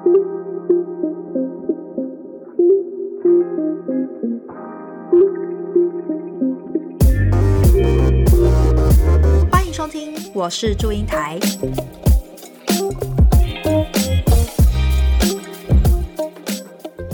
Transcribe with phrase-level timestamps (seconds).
[0.00, 0.08] 欢
[9.66, 11.38] 迎收听，我是祝英台。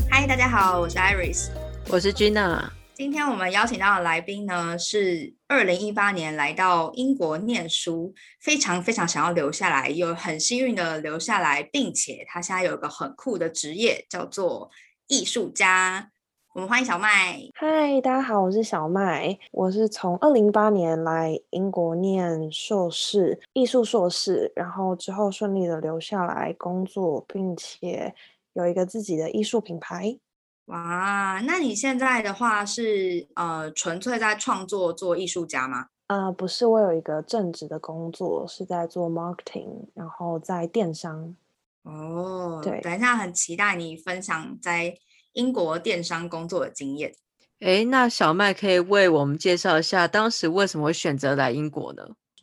[0.08, 1.48] 嗨，大家好，我是 Iris，
[1.88, 2.70] 我是 Gina。
[2.94, 14.68] 今天我们邀请到的来宾呢，是二零一八年来到英国念书，非常非常想要留下来，又很幸运的留下来，并且他现在有一个很酷的职业，叫做
[15.06, 16.10] 艺术家。
[16.52, 17.38] 我们欢迎小麦。
[17.54, 19.38] 嗨，大家好，我是小麦。
[19.52, 28.12] 我是从二零一八年来英国念硕士，艺术硕士，然后之后顺利的留下来工作，并且
[28.54, 30.18] 有一个自己的艺术品牌。
[30.66, 35.86] 哇，那你现在的话是呃纯粹在创作做艺术家吗？
[36.06, 41.34] 呃，不是，我有一个正职的工作是在做 marketing，然后在电商。
[41.82, 44.96] 哦，对，等一下很期待你分享在。
[45.36, 47.12] 英国电商工作的经验，
[47.60, 52.02] 哎，那小麦可以为我们介绍一下当时为什么会选择来英国呢？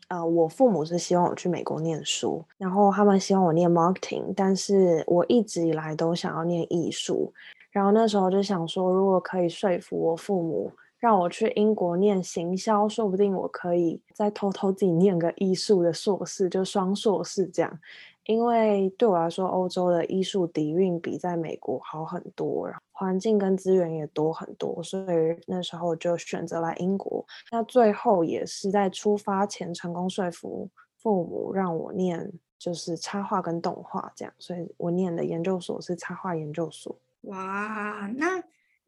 [0.10, 7.34] 呃，我父母是希望我去美国念书，然后他们希望我念 marketing，但是我一直以来都想要念艺术，
[7.74, 17.80] 然后那时候就想说，如果可以说服我父母让我去英国念行销，说不定我可以再偷偷自己念个艺术的硕士，就双硕士这样。
[18.26, 27.26] 因为对我来说，欧洲的艺术底蕴比在美国好很多，然后环境跟资源也多很多，所以那时候就选择来英国。
[27.52, 36.96] 那最后也是在出发前成功说服父母让我念就是插画跟动画这样，所以我念的研究所是插画研究所。
[37.24, 38.42] 哇，那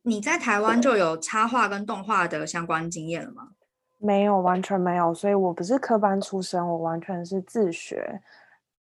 [0.04, 3.50] 你在台湾就有插画跟动画的相关经验了吗？
[3.98, 5.14] 没有，完全没有。
[5.14, 8.22] 所以我不是科班出身，我完全是自学。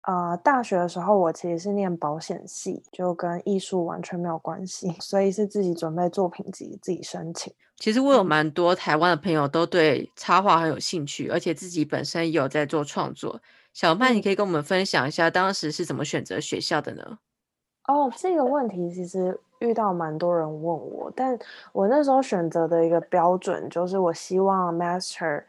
[0.02, 7.54] 啊，大学的时候我其实是念保险系，就跟艺术完全没有关系，所以是自己准备作品集，自己申请。
[7.78, 13.40] 其实我有蛮多台湾的朋友都对插画很有兴趣，而且自己本身也有在做创作。
[13.74, 17.20] 小曼，你可以跟我们分享一下当时是怎么选择学校的呢？
[17.88, 21.38] 哦，这个问题其实遇到蛮多人问我，但
[21.74, 25.44] 我那时候选择的一个标准就是我希望 master。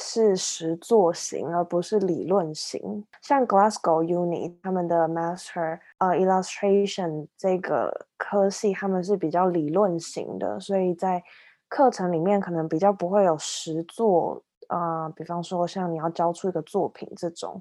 [0.00, 3.04] 是实作型，而不是理论型。
[3.20, 11.20] 像 Glasgow Uni 他们的 Master 呃 Illustration 这个科系，他们是比较理论型的，所以在
[11.66, 14.40] 课程里面可能比较不会有实作。
[14.68, 17.60] 呃，比方说像你要交出一个作品这种。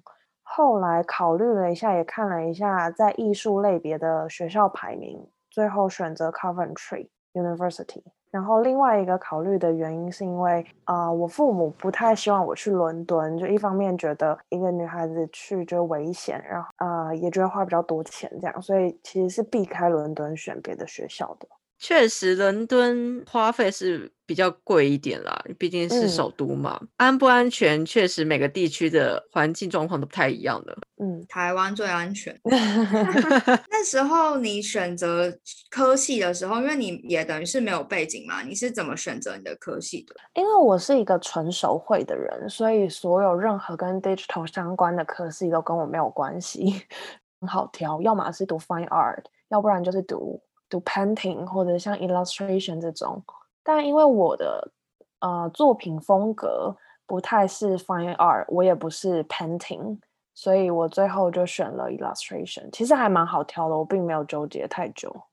[0.49, 8.01] 后来考虑了一下，也看了一下在艺术类别的学校排名，最后选择 Coventry University。
[8.31, 21.47] 然后另外一个考虑的原因是因为，啊，我父母不太希望我去伦敦，就一方面觉得一个女孩子去就危险，然后啊，也觉得花比较多钱这样，所以其实是避开伦敦选别的学校的。
[21.79, 26.81] 确实，伦敦花费是比较贵一点啦，毕竟是首都嘛。
[26.97, 30.75] 安不安全，确实每个地区的环境状况都不太一样的。
[30.99, 32.35] 嗯，台湾最安全。
[32.43, 35.31] 那时候你选择
[35.69, 40.15] 科系的时候，因为你也等于是没有背景嘛，你是怎么选择你的科系的？
[40.33, 46.81] 因为我是一个纯手绘的人，所以所有任何跟 digital 相关的科系都跟我没有关系，
[47.39, 48.01] 很好挑。
[48.01, 50.41] 要么是读 fine art，要不然就是读。
[50.69, 53.23] 读 painting 或者像 illustration 这种，
[53.63, 54.71] 但因为我的
[55.19, 59.97] 呃作品风格不太是 fine art，我也不是 painting，
[60.33, 62.69] 所以我最后就选了 illustration。
[62.71, 65.23] 其实还蛮好挑的，我并没有纠结太久。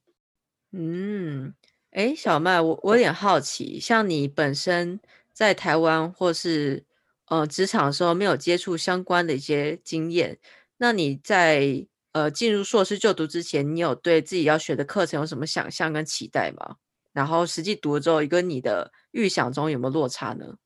[0.73, 1.55] 嗯，
[1.91, 5.01] 哎，小麦，我我有点好奇，像你本身
[5.33, 6.85] 在台湾或是
[7.29, 10.39] 呃职场的时候没有接触相关的一些经验，
[10.77, 11.87] 那你在？
[12.15, 16.77] 呃，进入硕士就读之前，你有对自己要学的课程有什么想象跟期待吗？
[17.13, 20.57] 然后实际读了之后，跟你的预想中有没有落差呢？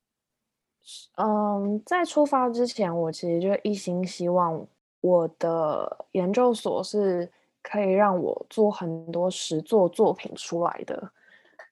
[1.17, 4.67] 嗯，在出发之前，我其实就一心希望
[5.01, 7.31] 我的研究所是
[7.63, 11.11] 可以让我做很多实作作品出来的，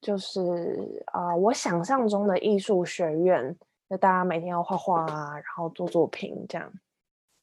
[0.00, 3.54] 就是啊，我想象中的艺术学院，
[3.90, 6.72] 就大家每天要画画啊，然后做作品这样。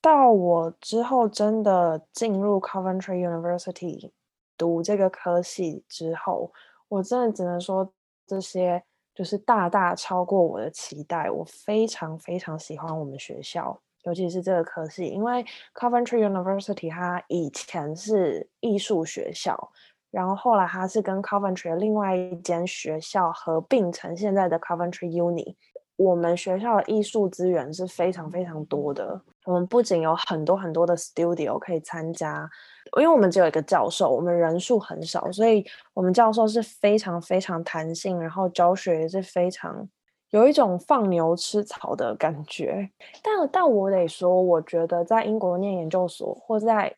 [0.04, 4.12] 到我之后真的进入 Coventry University
[4.58, 6.52] 读这个科系之后，
[6.90, 7.90] 我真的只能说
[8.28, 8.84] 这些
[9.16, 11.32] 就是大大超过我的期待。
[11.32, 19.72] 我非常非常喜欢我们学校，尤其是这个科系，因为 Coventry University 它以前是艺术学校，
[20.12, 25.56] 然后后来它是跟 Coventry 另外一间学校合并成现在的 Coventry Uni。
[25.96, 29.22] 我们学校的艺术资源是非常非常多的。
[29.46, 32.50] 我们不仅有很多很多的 studio 可以参加，
[32.98, 39.88] 因为我们只有一个教授，我们人数很少，所以我们教授是非常非常弹性，然后教学也是非常
[40.30, 42.90] 有一种放牛吃草的感觉。
[43.22, 46.96] 但但我得说，我觉得在英国念研究所或在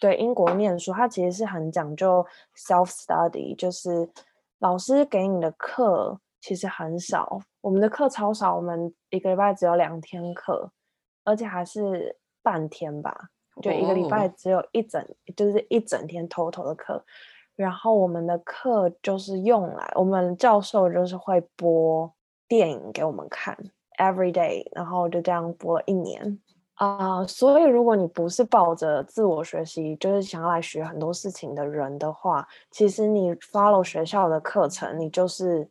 [0.00, 2.24] 对英国念书，它其实是很讲究
[2.56, 4.08] self study，就是
[4.58, 10.70] 老师给你的课其实很少，我们的课超少，我们一个礼拜只有两天课，
[11.24, 13.30] 而且还是半天吧。
[13.62, 15.02] 就一个礼拜只有一整，
[15.34, 17.02] 就是一整天 total 的课，
[17.56, 22.12] 然后我们的课就是用来，我们教授就是会播
[22.46, 23.56] 电影给我们看
[23.98, 26.38] ，every day，然后就这样播了一年
[26.74, 27.26] 啊。
[27.26, 35.66] 所以如果你不是抱着自我学习，就是想要来学很多事情的人的话，其实你 follow 学校的课程，你就是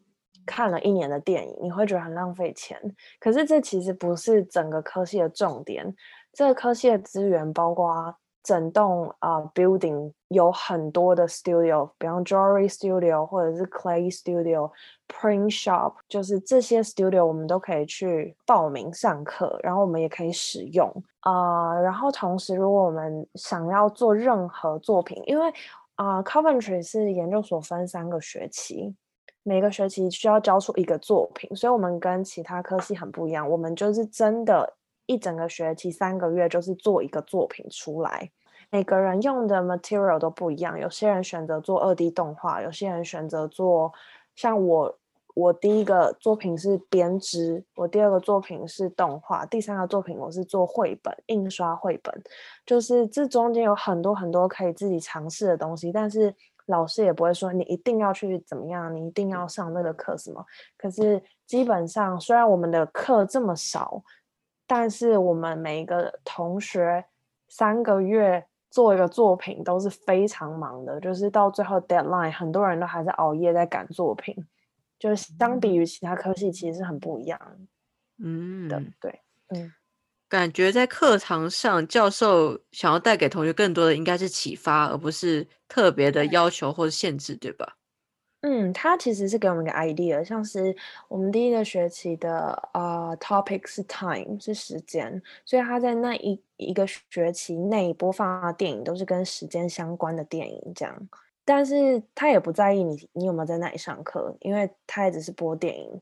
[0.46, 2.80] 看了一年的电影，你会觉得很浪费钱。
[3.20, 5.96] 可是这其实不是整个科系的重点。
[6.32, 14.70] 这个科系的资源包括整栋啊 building 有很多的 studio，比方 jewelry studio 或者是 clay studio、
[15.08, 20.92] print shop，就是这些 studio 我们都可以去报名上课，然后我们也可以使用
[21.22, 21.80] 啊。
[21.80, 25.54] 然后同时，如果我们想要做任何作品，因为
[25.96, 28.94] 啊 Coventry 是研究所分三个学期，
[29.44, 34.74] 每个学期需要交出一个作品，所以我们跟其他科系很不一样，我们就是真的。
[35.06, 38.32] 一整个学期三个月就是做一个作品出来，
[38.72, 40.80] 每个人用的 material 都不一样。
[40.80, 43.92] 有些人选择做二 D 动画，有些人选择做
[44.34, 44.98] 像我，
[45.36, 52.24] 我第一个作品是编织，我第二个作品是动画，第三个作品我是做绘本，印刷绘本。
[52.66, 56.34] 就是这中间有很多很多可以自己尝试的东西，但是
[56.68, 60.46] 老师也不会说你一定要去怎么样，你一定要上那个课什么。
[60.78, 64.04] 可是基本上，虽然我们的课这么少。
[64.66, 67.06] 但是我们每一个同学
[67.50, 74.34] 三个月做一个作品都是非常忙的，就是到最后 deadline，很多人都还是熬夜在赶作品，
[74.98, 77.40] 就是相比于其他科系其实是很不一样。
[78.18, 79.72] 嗯，的对，嗯，
[80.34, 87.78] 感觉在课堂上教授想要带给同学更多的应该是启发，而不是特别的要求或者限制，对吧？
[88.42, 90.76] 嗯，他其实是给我们一个 idea，像是
[91.08, 101.10] 我们第一个学期的呃 topic 是 time 是时间，所以他在那一一个学期内播放的电影都是跟时间相关的电影这样，
[101.46, 106.02] 但是他也不在意你你有没有在那里上课，因为他也只是播电影。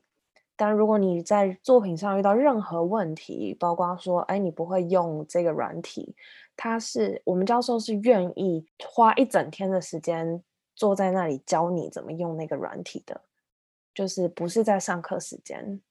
[0.56, 6.14] 但如果你在作品上遇到任何问题，包括说哎你不会用这个软体，
[6.56, 10.42] 他是我们教授是愿意花一整天的时间。
[10.74, 13.20] 坐在那里教你怎么用那个软体的，
[13.94, 15.82] 就是不是在上课时间。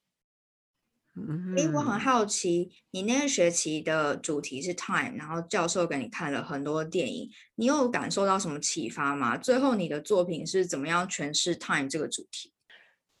[1.56, 9.38] 哎，我很好奇，你那个学期的主题是 time，然后教授给你看了很多电影，你有感受到什么启发吗？
[9.38, 12.51] 最后你的作品是怎么样诠释 time 这个主题？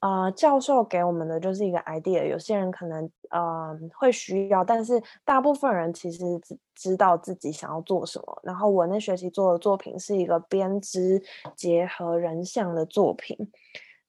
[0.02, 8.40] 啊，教授给我们的就是一个 idea，有些人可能呃会需要，但是大部分人其实知知道自己想要做什么。
[8.42, 11.22] 然后我那学期做的作品是一个编织
[11.54, 13.36] 结合人像的作品，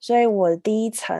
[0.00, 1.16] 所以我第一层，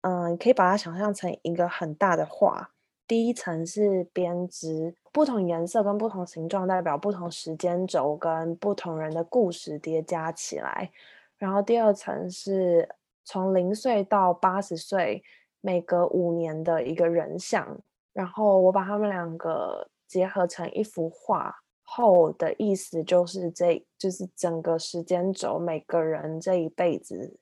[0.00, 2.70] 嗯，可以把它想象成一个很大的画，
[3.06, 10.90] 第一层是编织，不同颜色跟不同形状代表不同时间轴跟不同人的故事叠加起来，
[11.36, 12.88] 然后第二层是。
[13.24, 15.22] 从零岁到八十岁，
[15.60, 17.80] 每隔五年的一个人像，
[18.12, 27.38] 然后我把他们两个结合成一幅画后的意思，就是这就是整个时间轴，每个人这一辈子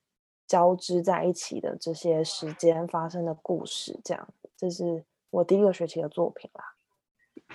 [0.47, 6.75] 交织在一起的这些时间发生的故事，这样，这是我第一个学期的作品啦。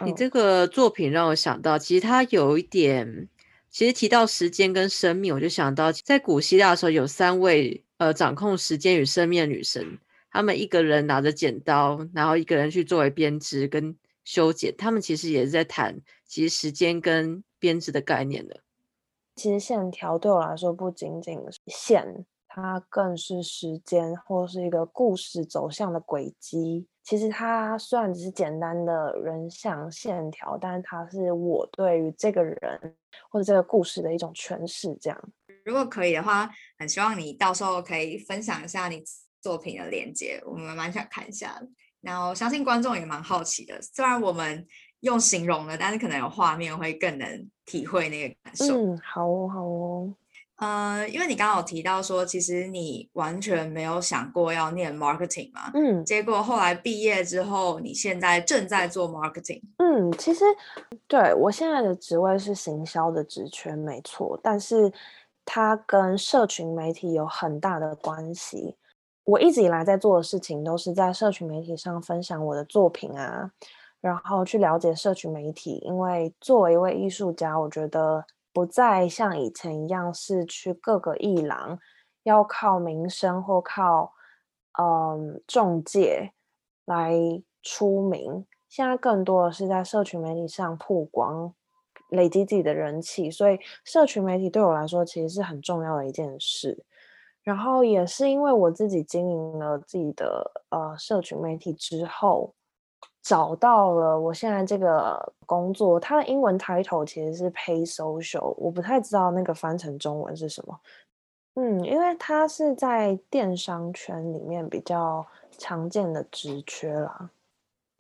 [0.05, 3.29] 你这个作品让我想到，其实它有一点，
[3.69, 7.85] 其实提到时间跟生命，我就想到在古希腊的时候有三位。
[7.97, 9.97] 呃，掌控时间与生命的女神，
[10.29, 14.75] 她们一个人拿着剪刀，然后一个人去作为编织跟修剪。
[14.77, 18.59] 他们其实也是在谈，其实时间跟编织的概念的。
[19.35, 26.87] 其实线条对我来说不仅仅是线，它更是时间或是一个故事走向的轨迹。
[27.03, 32.95] 其实它虽然只是简单的人像线条，但是它是我对于这个人
[33.29, 34.95] 或者这个故事的一种诠释。
[34.99, 35.29] 这样。
[35.67, 39.03] 如果可以的话，很希望你到时候可以分享一下你
[39.41, 41.61] 作品的链接，我们蛮想看一下。
[41.99, 44.65] 然后相信观众也蛮好奇的，虽然我们
[45.01, 48.77] 用形容的，但是可能有画面会更能体会那个感受。
[48.77, 50.13] 嗯，好哦，好哦。
[50.55, 59.61] 呃，因为你刚刚有提到说，其实你完全没有想过要念 marketing 嘛，嗯结果后来毕业之后，你现在正在做 marketing。
[59.77, 60.43] 嗯，其实
[61.07, 64.91] 对我现在的职位是行销的职缺，没错，但是
[65.49, 68.75] 它跟社群媒体有很大的关系。
[69.23, 73.49] 我一直以来在做的事情都是在社群媒体上分享我的作品啊，
[74.01, 75.79] 然后去了解社群媒体。
[75.85, 81.79] 因为作为一位艺术家，我觉得不再像以前一样是去各个艺廊
[82.23, 84.13] 要靠名声或靠
[84.79, 86.33] 嗯中介
[86.85, 87.13] 来
[87.63, 91.53] 出名，现在更多的是在社群媒体上曝光，
[92.09, 93.29] 累积自己的人气。
[93.31, 96.83] 所以，社群媒体对我来说其实是很重要的一件事。
[97.43, 102.53] 然后也是因为我自己经营了自己的呃社群媒体之后，
[103.21, 110.77] 找到了我现在这个工作，它的英文 title 其实是 Pay Social，我不太知道那个翻成中文是什么。
[111.55, 115.25] 嗯，因为它是在电商圈里面比较
[115.57, 117.29] 常见的职缺啦。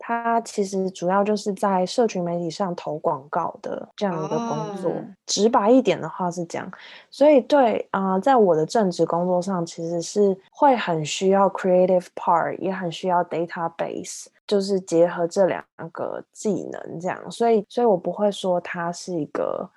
[0.07, 4.89] 它其实主要就是在社群媒体上投广告的这样一个工作。
[4.89, 6.71] 哦直白一点的话是这样，
[7.11, 15.61] 所以对啊、呃在我的正职工作上，其实是会很需要 creative part，也很需要 database，就是结合这两
[15.91, 17.29] 个技能这样。
[17.29, 19.69] 所以，所以我不会说它是一个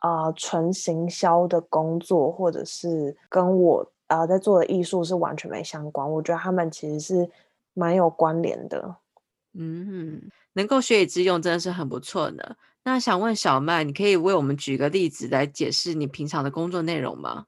[0.00, 6.10] 呃纯行销的工作，或者是跟我呃在做的艺术是完全没相关。
[6.10, 7.30] 我觉得他们其实是
[7.74, 8.96] 蛮有关联的。
[9.54, 12.56] 嗯，能够学以致用，真的是很不错呢。
[12.84, 17.46] 那想问小麦，你可以为我们举个例子来解释你平常的工作内容吗？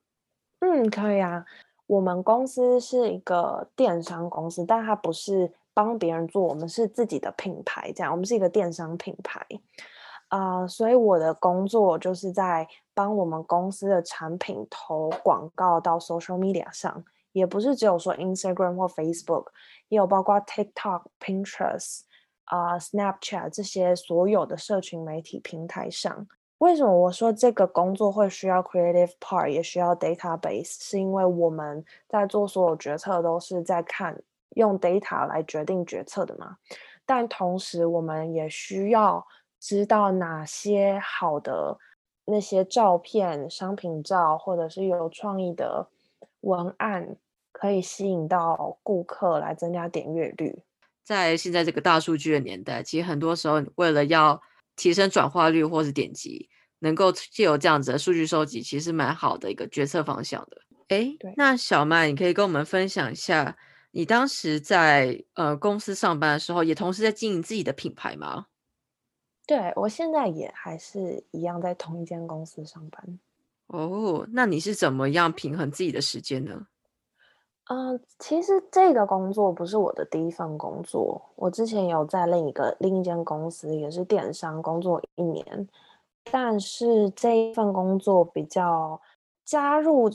[0.61, 1.45] 嗯，可以啊。
[1.87, 9.45] 我们公司是一个电商公司，但它不是帮别人做，我们是自己的品牌，这样，我们是一个电商品牌。
[10.29, 19.47] 啊、所以我的工作就是在帮我们公司的产品投广告到 social media 上，也不是只有说 Instagram 或 Facebook，
[19.89, 22.01] 也有包括 TikTok、Pinterest
[22.45, 26.27] 啊、Snapchat 这些所有的社群媒体平台上。
[26.59, 30.77] 为什么我说这个工作会需要 creative part，也需要 database？
[30.79, 34.23] 是因为我们在做所有决策都是在看
[34.57, 36.59] 用 data 来决定决策的嘛。
[37.07, 39.27] 但同时，我们也需要
[39.59, 41.79] 知道哪些好的
[42.27, 45.89] 那些照片、商品照，或者是有创意的
[46.41, 47.17] 文案，
[47.53, 50.63] 可以吸引到顾客来增加点阅率。
[51.03, 54.41] 在现在这个大数据的年代，其实很多时候为了要
[54.77, 60.63] 提升转化率或是点击，能够借由这样子的数据收集，其实蛮好的一个决策方向的。
[60.89, 63.57] 诶，那小麦，你可以跟我们分享一下，
[63.91, 68.47] 你当时在呃公司上班的时候，也同时在经营自己的品牌吗？
[69.47, 73.19] 对我现在也还是一样在同一间公司上班。
[73.73, 76.67] 哦，那你是怎么样平衡自己的时间呢？
[77.69, 85.69] 嗯、其实这个工作不是我的第一份工作，我之前有在另一个另一间公司也是电商工作一年，
[86.33, 89.01] 但是这一份工作比较
[89.45, 90.11] 加入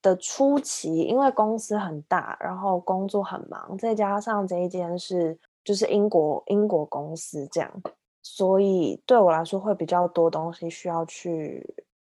[0.00, 7.70] 的初期，因为公司很大，然后工作很忙，再加上这一间是就是英国英国公司这样，
[8.22, 11.62] 所以对我来说会比较多东西需要去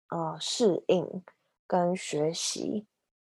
[0.10, 1.24] 呃适应
[1.68, 2.86] 跟学习。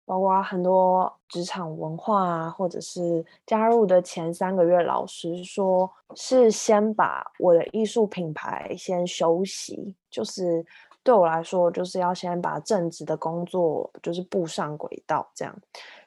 [0.06, 10.66] 包括很多职场文化啊，或者是加入的前三个月，老师说是先把我的艺术品牌先休息，就是
[11.04, 15.56] 对我来说，就是要先把正职的工作就是步上轨道这样。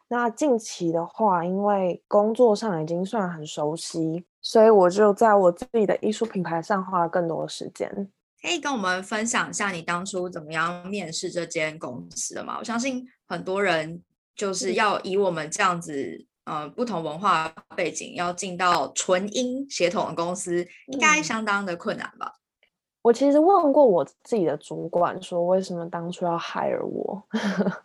[0.09, 8.13] 那近期的话，因为工作上已经算很熟悉，所以我就在我自己的艺术品牌上花了更多时间。
[8.47, 12.57] 可以跟我们分享一下你当初怎么样面试这间公司的吗？
[12.61, 14.01] 我相信很多人
[14.37, 22.35] 就是要以我们这样子，呃，不同文化背景要进到纯英协同的公司，应该嗯相当的困难吧？
[23.03, 27.21] 我其实问过我自己的主管，说为什么当初要 hire 我，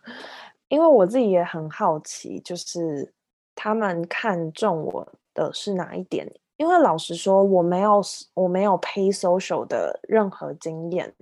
[0.68, 3.12] 因为我自己也很好奇，就是
[3.56, 6.32] 他们看中我的是哪一点？
[6.62, 8.00] 因为老实说，我没有
[8.34, 11.12] 我没有 pay social 的任何经验，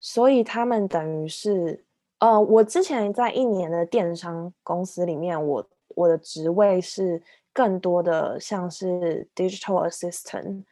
[0.00, 1.84] 所以他们等于是，
[2.20, 10.64] 呃，我之前在一年的电商公司里面，我我的职位是更多的像是 digital assistant。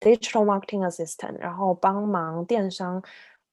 [0.00, 3.00] digital marketing assistant，然后帮忙电商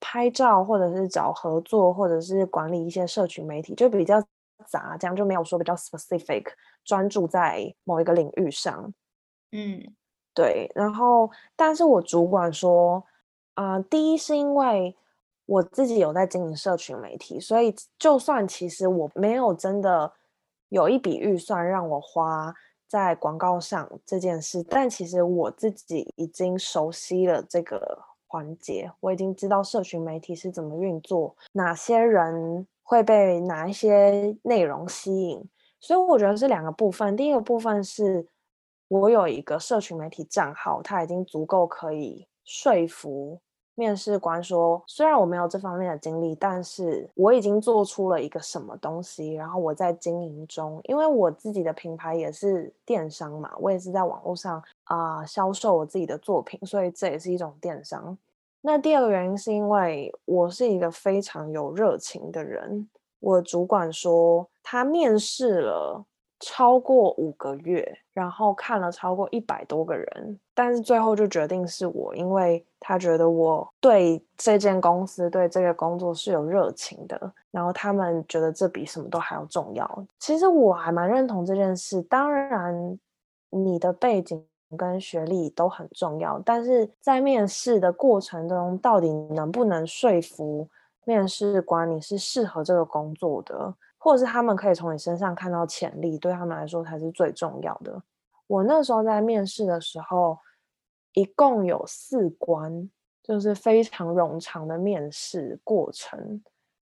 [0.00, 4.20] 拍照，或者是找合作，或者是管理一些社群媒体，就比较
[4.66, 6.46] 杂，这样就没有说比较 specific，
[6.82, 8.92] 专注在某一个领域上。
[9.52, 9.94] 嗯
[10.32, 13.04] 对，然后但是我主管说，
[13.54, 14.96] 啊、第一是因为
[15.46, 20.12] 我自己有在经营社群媒体，所以就算其实我没有真的
[20.68, 22.54] 有一笔预算让我花
[22.86, 35.44] 在广告上这件事，但其实我自己已经熟悉了这个环节，我已经知道社群媒体是怎么运作，哪些人会被哪一些内容吸引，
[35.80, 37.16] 所以我觉得是两个部分。
[37.16, 38.26] 第一个部分是
[38.90, 43.38] 我有一个社群媒体账号，它已经足够可以说服。
[43.76, 58.18] 面试官说：“虽然我没有这方面的经历，但是我已经做出了一个什么东西，然后我在经营中，因为我自己的品牌也是电商嘛，我也是在网络上啊销售我自己的作品，所以这也是一种电商。
[58.60, 66.04] 那第二个原因是因为我是一个非常有热情的人，我主管说他面试了。”
[66.40, 80.06] 超过五个月，然后看了超过一百多个人，但是最后就决定是我，因为他觉得我对这间公司、对这个工作是有热情的，然后他们觉得这比什么都还要重要。
[80.18, 82.98] 其实我还蛮认同这件事，当然
[83.50, 84.42] 你的背景
[84.78, 90.66] 跟学历都很重要，但是在面试的过程中，到底能不能说服
[91.04, 93.74] 面试官你是适合这个工作的？
[94.02, 98.02] 或者是他们可以从你身上看到潜力，对他们来说才是最重要的。
[98.46, 100.38] 我那时候在面试的时候，
[101.12, 102.88] 一共有四关，
[103.22, 106.42] 就是非常冗长的面试过程。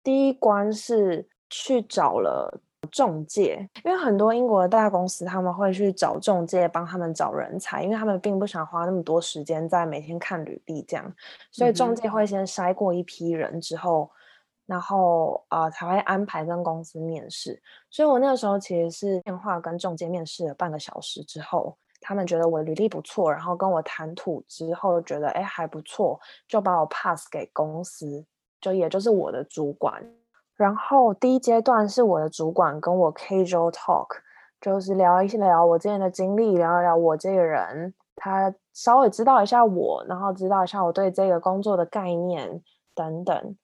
[0.04, 2.60] 第一关是去找了
[2.90, 11.10] 中介，因为很多英国的大公司他们会去找中介帮他们找人才，因为他们并不想花那么多时间在每天看履历这样，
[11.50, 14.10] 所以中介会先筛过一批人之后。
[14.68, 17.58] 然后啊，才会安排跟公司面试。
[17.88, 28.26] 所以我那个时候其实是电话跟中介面试了半个小时之后，他们觉得我履历不错，然后跟我谈吐之后觉得哎还不错，就把我 pass 给公司，
[28.60, 30.04] 就也就是我的主管。
[30.54, 34.08] 然后第一阶段是我的主管跟我 casual talk，
[34.60, 42.62] 就是聊一聊我之前的经历，聊一聊我这个人，他稍微知道一下我，然后知道一下我对这个工作的概念
[42.94, 43.56] 等等。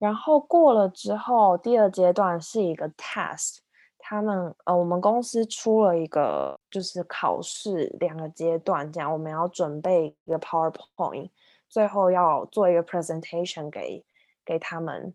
[0.00, 3.58] 然后过了之后，第二阶段是一个 test，
[3.98, 11.28] 他们呃，我们公司出了一个就是考试两个阶段，这样我们要准备一个 PowerPoint，
[11.68, 14.02] 最后要做一个 presentation 给
[14.42, 15.14] 给他们。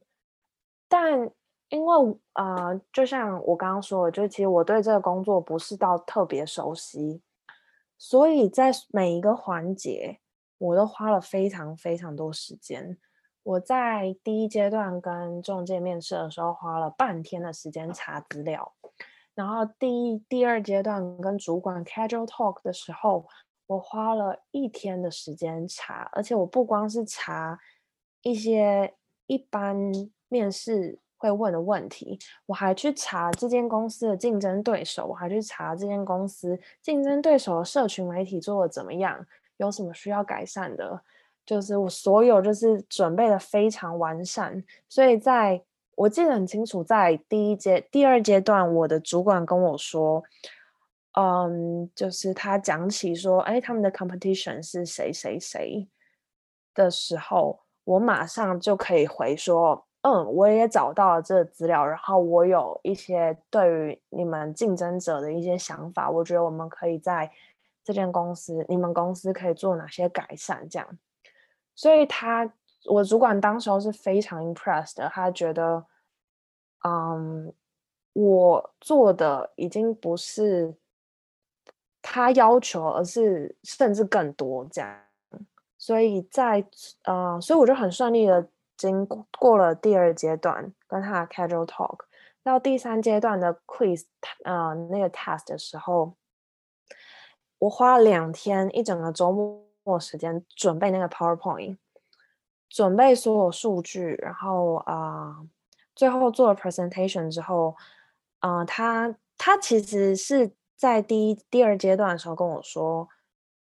[0.87, 1.31] 但
[1.69, 7.23] 因为呃，就像我刚刚说的，就其实我对这个工作不是到特别熟悉，
[7.97, 10.19] 所以在每一个环节
[10.59, 12.99] 我都花了非常非常多时间。
[13.45, 18.73] 我在第一阶段跟中介面试的时候，花了半天的时间查资料，
[19.35, 23.27] 然后第一第二阶段跟主管 casual talk 的时候，
[23.67, 27.59] 我花了一天的时间查，而且我不光是查
[28.23, 28.95] 一些
[29.27, 29.77] 一般
[30.27, 39.23] 面试会问的问题，我还去查这间公司的竞争对手，我还去查这间公司竞争对手的社群媒体做的怎么样，
[39.57, 41.03] 有什么需要改善的。
[41.45, 45.63] 就是我所有就是准备的非常完善，所以在
[45.95, 50.23] 我记得很清楚，在第一阶、第二阶段，我的主管跟我说，
[51.13, 55.87] 嗯，就是他讲起说，哎，他们的 competition 是谁谁谁
[56.73, 67.31] 的时候，我马上就可以回说，嗯，我也找到了这个资料，然后我有一些对于你们竞争者的一些想法，我觉得我们可以在
[67.83, 70.97] 这间公司，你们公司可以做哪些改善，这样。
[71.75, 72.49] 所以他，
[72.85, 75.85] 我主管当时候是非常 impressed 的，他觉得，
[76.85, 77.53] 嗯，
[78.13, 80.73] 我做的已经不是
[82.01, 85.01] 他要求，而是甚至更多这样。
[85.77, 86.65] 所以在
[87.03, 89.05] 呃，所以我就很顺利的经
[89.37, 92.05] 过了第二阶段跟他 casual talk，
[92.41, 94.05] 到第三阶段的 quiz，
[94.45, 96.15] 呃，那个 test 的时候，
[97.59, 99.64] 我花了两天一整个周末。
[99.85, 101.77] 我时间准备那个 PowerPoint，
[102.69, 105.45] 准备所有数据，然后啊，
[105.95, 107.75] 最后做了 presentation 之后，
[108.39, 113.07] 啊，他他其实是在第一、第二阶段的时候跟我说，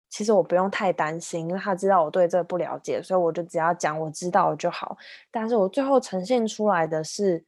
[0.09, 4.97] 其实我不用太担心，因为他知道我对这个不了解，所以我就只要讲我知道就好。
[5.29, 7.43] 但是我最后呈现出来的是，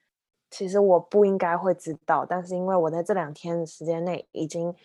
[0.52, 4.76] 其实我不应该会知道，但是因为我在这两天的时间内已经。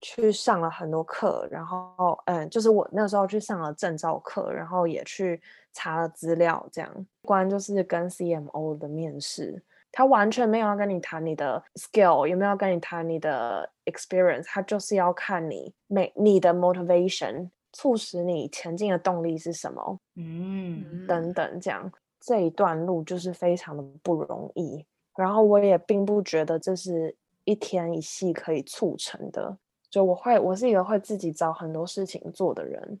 [0.00, 5.40] 去上了很多课，然后嗯，就是我那时候去上了证照课，然后也去
[5.72, 20.00] 查了资料，这样关就是跟 CMO 的面试，他完全没有要跟你谈你的 skill，有没有跟你谈你的 experience，他就是要看你每你的 motivation，促使你前进的动力是什么？
[20.16, 24.86] 嗯，等等，这样这一段路就是非常的不容易。
[25.16, 29.58] 然后我也并不觉得这是一天一夕可以促成的。
[29.90, 33.00] 就我会，我是一个会自己找很多事情做的人。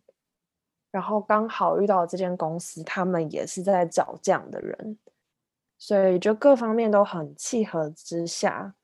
[0.90, 4.98] 然后刚好遇到这间公司，他们也是在找这样的人，
[5.78, 8.74] 所以就各方面都很契合之下，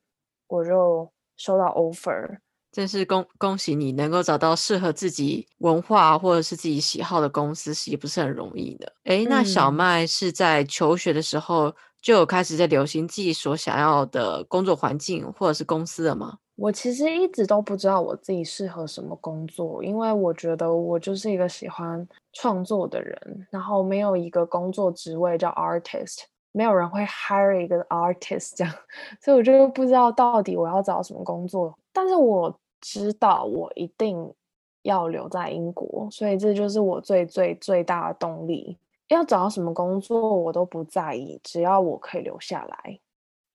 [0.47, 2.37] 我就收到 offer。
[2.71, 8.93] 真是恭恭喜你能够找到适合自己文化或者是自己喜好的公司，也不是很容易的。
[9.03, 16.37] 诶，那小麦是在求学的时候就有开始在流行自己所想要的工作环境或者是公司了吗？
[16.57, 28.73] 我其实一直都不知道我自己适合什么工作，因为我觉得我就是一个喜欢创作的人，然后没有一个工作职位叫 artist，没有人会 hire 一个 artist 这样，
[29.21, 31.77] 所以我就不知道到底我要找什么工作。
[31.93, 34.33] 但是我知道我一定
[34.81, 38.75] 要留在英国，所以这就是我最最最大的动力。
[39.09, 42.99] 要找什么工作我都不在意，只要我可以留下来。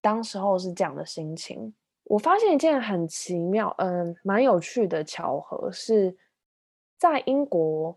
[0.01, 1.75] 当时候是这样的心情。
[2.05, 6.17] 我发现一件很奇妙，嗯，蛮有趣的巧合，是
[6.99, 7.97] 在英国，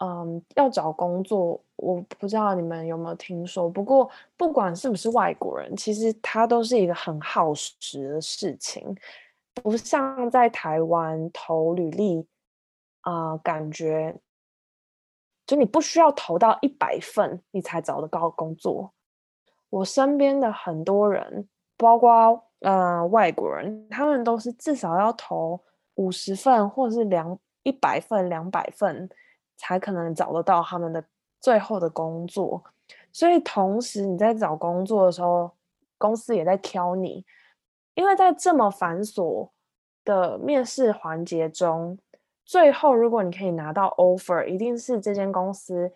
[0.00, 3.70] 嗯，要找工作，我不知道你们有没有听说。
[3.70, 8.94] 不过不管是不是外国人，其实它都是一个很耗时的事情。
[9.54, 12.26] 不像在台湾投履历
[13.00, 14.14] 啊，感觉
[15.46, 18.92] 就你不需要投到一百份，你才找得到工作。
[19.70, 25.60] 我身边的很多人，包括呃外国人，他们都是至少要投
[25.94, 29.08] 五十份，或是两一百份、两百份，
[29.56, 31.04] 才可能找得到他们的
[31.40, 32.62] 最后的工作。
[33.12, 35.50] 所以同时你在找工作的时候，
[35.98, 37.24] 公司也在挑你。
[37.94, 39.48] 因为在这么繁琐
[40.04, 41.98] 的面试环节中，
[42.44, 45.90] 最后如果你可以拿到 offer，一定是这间公司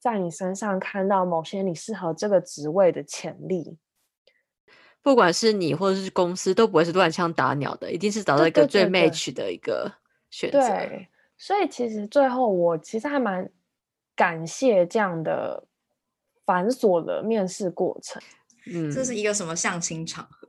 [0.00, 3.78] 在你身上看到某些你适合这个职位的潜力。
[5.04, 9.92] 不管是你或者是公司，都不会是乱枪打鸟的，一定是找到一个最 match 的一个
[10.30, 10.58] 选择。
[10.58, 13.46] 对，所以其实最后我其实还蛮
[14.16, 15.62] 感谢这样的
[16.46, 18.20] 繁琐的面试过程。
[18.72, 20.48] 嗯，这是一个什么相亲场合？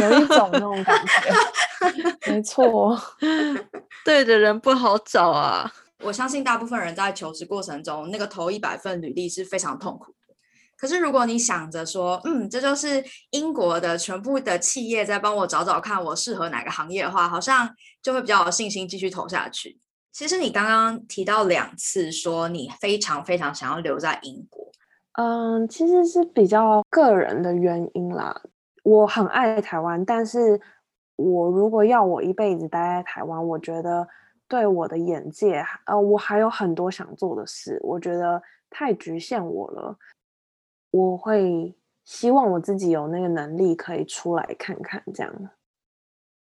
[0.00, 2.96] 有一种那种感觉， 没错，
[4.04, 5.70] 对的人不好找啊。
[6.00, 10.15] 我相信大部分人在求职过程中，那个投一百份履历是非常痛苦的。
[10.78, 17.68] 可是如果你想着说，嗯，这就是英国的全部的企业在帮我找找看我适合哪个行业的话，好像
[18.02, 19.78] 就会比较有信心继续投下去。
[20.12, 24.70] 其实你刚刚提到两次说你非常非常想要留在英国，
[25.12, 28.42] 嗯，其实是比较个人的原因啦。
[28.82, 30.60] 我很爱台湾，但是
[31.16, 34.06] 我如果要我一辈子待在台湾，我觉得
[34.46, 39.96] 对我的眼界，呃，我还有很多想做的事，我觉得太局限我了。
[40.96, 45.32] 我会希望我自己有那个能力可以出来看看，这样。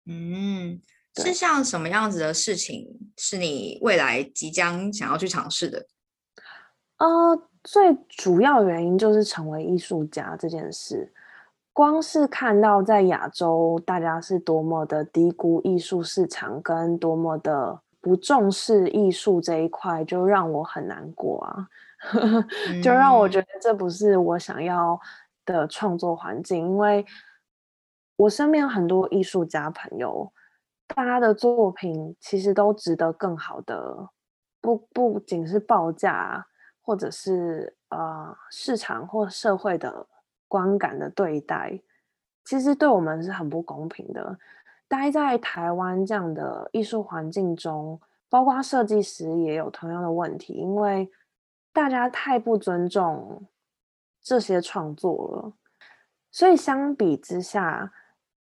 [0.05, 0.81] 嗯，
[1.15, 2.87] 是像什么样子的事情
[3.17, 5.85] 是你未来即将想要去尝试的？
[6.97, 11.13] 呃，最主要原因就是成为艺术家这件事。
[11.73, 21.69] 光是看到在亚洲，大家是多么的低估艺术市场，跟多么的不重视艺术这一块，就让我很难过啊！
[22.83, 24.99] 就让我觉得这不是我想要
[25.45, 26.57] 的创作环境。
[26.57, 27.05] 因为
[28.15, 30.31] 我身边很多艺术家朋友，
[30.87, 34.09] 大家的作品其实都值得更好的，
[34.59, 36.45] 不不仅是报价，
[36.81, 40.07] 或者是呃市场或社会的。
[40.51, 41.79] 观感的对待，
[42.43, 44.37] 其实对我们是很不公平的。
[44.89, 47.97] 待在台湾这样的艺术环境中，
[48.29, 51.09] 包括设计师也有同样的问题，因为
[51.73, 53.47] 大家太不尊重
[54.21, 55.53] 这些创作了。
[56.29, 57.91] 所以相比之下，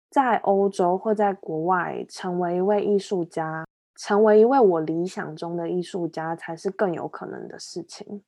[0.10, 8.24] 在欧洲或在国外，成为一位艺术家，成为一位我理想中的艺术家，才是更有可能的事情。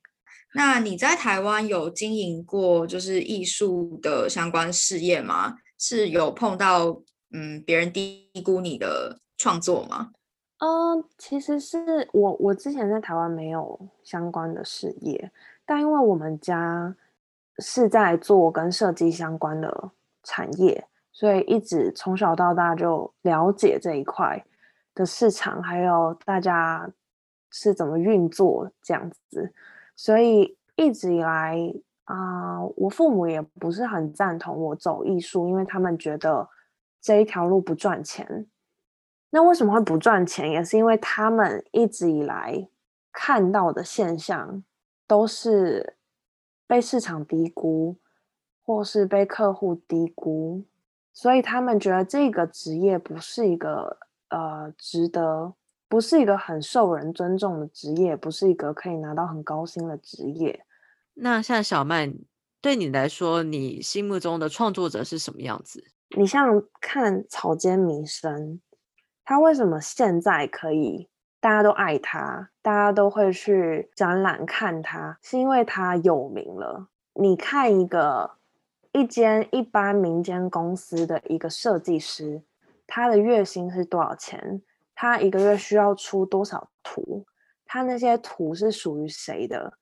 [0.54, 5.56] 那你在台湾有经营过就是艺术的相关事业吗？
[5.78, 10.12] 是有碰到嗯别人低估你的创作吗？
[10.58, 15.30] 嗯，其实是我我之前在台湾没有相关的事业，
[15.66, 16.96] 但因为我们家
[17.58, 19.90] 是在做跟设计相关的
[20.22, 24.42] 产业，所以一直从小到大就了解这一块
[24.94, 26.90] 的市场，还有大家
[27.50, 29.52] 是怎么运作这样子。
[29.94, 31.58] 所以一直以来
[32.04, 36.48] 啊，我父母也不是很赞同我走艺术，因为他们觉得
[37.02, 38.46] 这一条路不赚钱。
[39.36, 40.50] 那为什么会不赚钱？
[40.50, 42.66] 也是因为他们一直以来
[43.12, 44.64] 看到的现象
[45.06, 45.98] 都是
[46.66, 47.98] 被市场低估，
[48.62, 50.64] 或是被客户低估，
[51.12, 53.98] 所以他们觉得这个职业不是一个
[54.30, 55.52] 呃值得，
[55.86, 60.64] 不是一个很受人尊重的职业，不是一个可以拿到很高薪的职业。
[61.12, 62.14] 那像小曼，
[62.62, 65.84] 对你来说，你心目中的创作者是什么样子？
[66.16, 68.62] 你像看草间弥生。
[69.26, 71.08] 他为什么现在可以
[71.40, 76.86] 大家都爱他，大家都会去展览看他，是因为他有名了。
[77.12, 78.36] 你看一个
[78.92, 82.40] 一间一般民间公司的一个设计师，
[82.86, 84.62] 他的月薪是多少钱？
[84.94, 87.26] 他一个月需要出多少图？
[87.64, 89.72] 他那些图是属于谁的？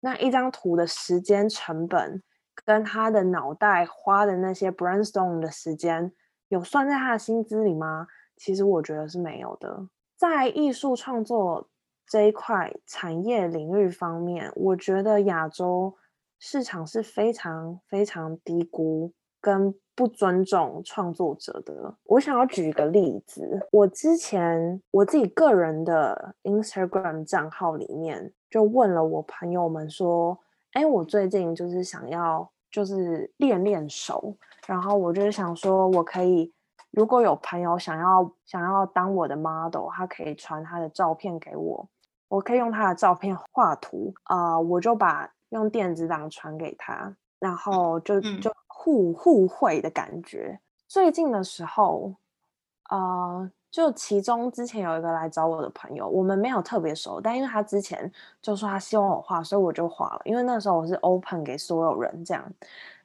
[0.00, 2.22] 那一张图的时间成本
[2.64, 6.10] 跟他的脑袋花的那些 brainstorm 的时间，
[6.48, 8.06] 有算在他的薪资里吗？
[8.38, 11.68] 其实我觉得是没有的，在艺术创作
[12.06, 15.94] 这一块产业领域方面，我觉得亚洲
[16.38, 21.96] 市场是非常非常低估跟不尊重创作者的。
[22.04, 30.38] 我想要举一个例子，我之前我自己个人的 Instagram 账号里面就问了我朋友们说
[30.72, 36.52] ：“哎，我最近就是想要就是练练手，然后我就是想说我可以。”
[36.98, 41.88] 如果有朋友想要想要当我的 model，他可以传他的照片给我，
[42.26, 50.58] 我可以用他的照片画图，啊，我就把用电子档传给他，然后就就互互惠的感觉。
[50.88, 52.12] 最近的时候，
[52.90, 58.10] 呃，就其中之前有一个来找我的朋友，我们没有特别熟，但因为他之前
[58.42, 60.20] 就说他希望我画，所以我就画了。
[60.24, 62.44] 因为那时候我是 open 给所有人这样，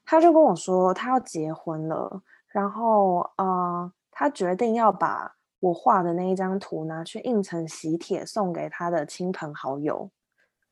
[0.03, 2.19] 他就跟我说他要结婚了。
[2.53, 10.11] 然后，呃，他决定要把我画的那一张图拿去印成喜帖，送给他的亲朋好友。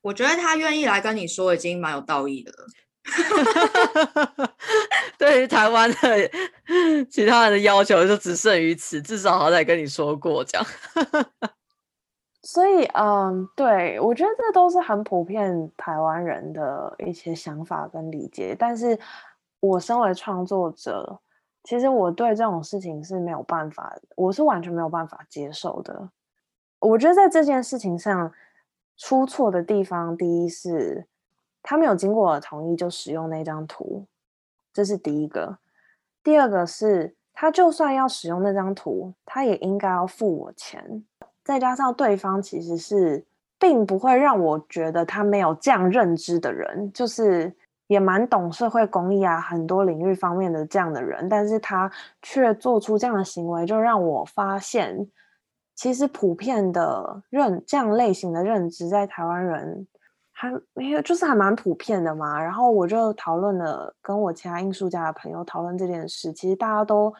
[0.00, 2.66] 我觉得他愿意来跟你说，已经蛮有道义的了。
[5.18, 5.96] 对于台湾的
[7.10, 10.64] 其他人的要求就只剩于此，至少好歹跟你说过这样。
[12.42, 18.54] 所以，嗯，对我觉得这都是很普遍台湾人的一些想法跟理解。
[18.56, 18.96] 但是
[19.58, 21.18] 我身为创作者。
[21.64, 26.10] 其实我对这种事情是没有办法，我是完全没有办法接受的。
[26.80, 28.32] 我觉得在这件事情上
[28.96, 31.06] 出错的地方，第一是
[31.62, 34.04] 他没有经过我同意就使用那张图，
[34.72, 35.56] 这是第一个；
[36.24, 41.04] 第二个是他就算要使用那张图，他也应该要付我钱。
[41.44, 43.24] 再加上对方其实是
[43.58, 47.54] 并不会让我觉得他没有这样认知的人，就是。
[47.92, 51.90] 也蛮懂社会公益啊，很多领域方面的这样的人，但是他
[52.22, 55.06] 却做出这样的行为，就让我发现，
[55.74, 59.86] 其实普遍的认这样类型的认知，在台湾人
[60.32, 62.42] 还没有，就是还蛮普遍的嘛。
[62.42, 67.12] 然后我就讨论了，跟我其他艺术家的朋友讨论这件事，其实大家都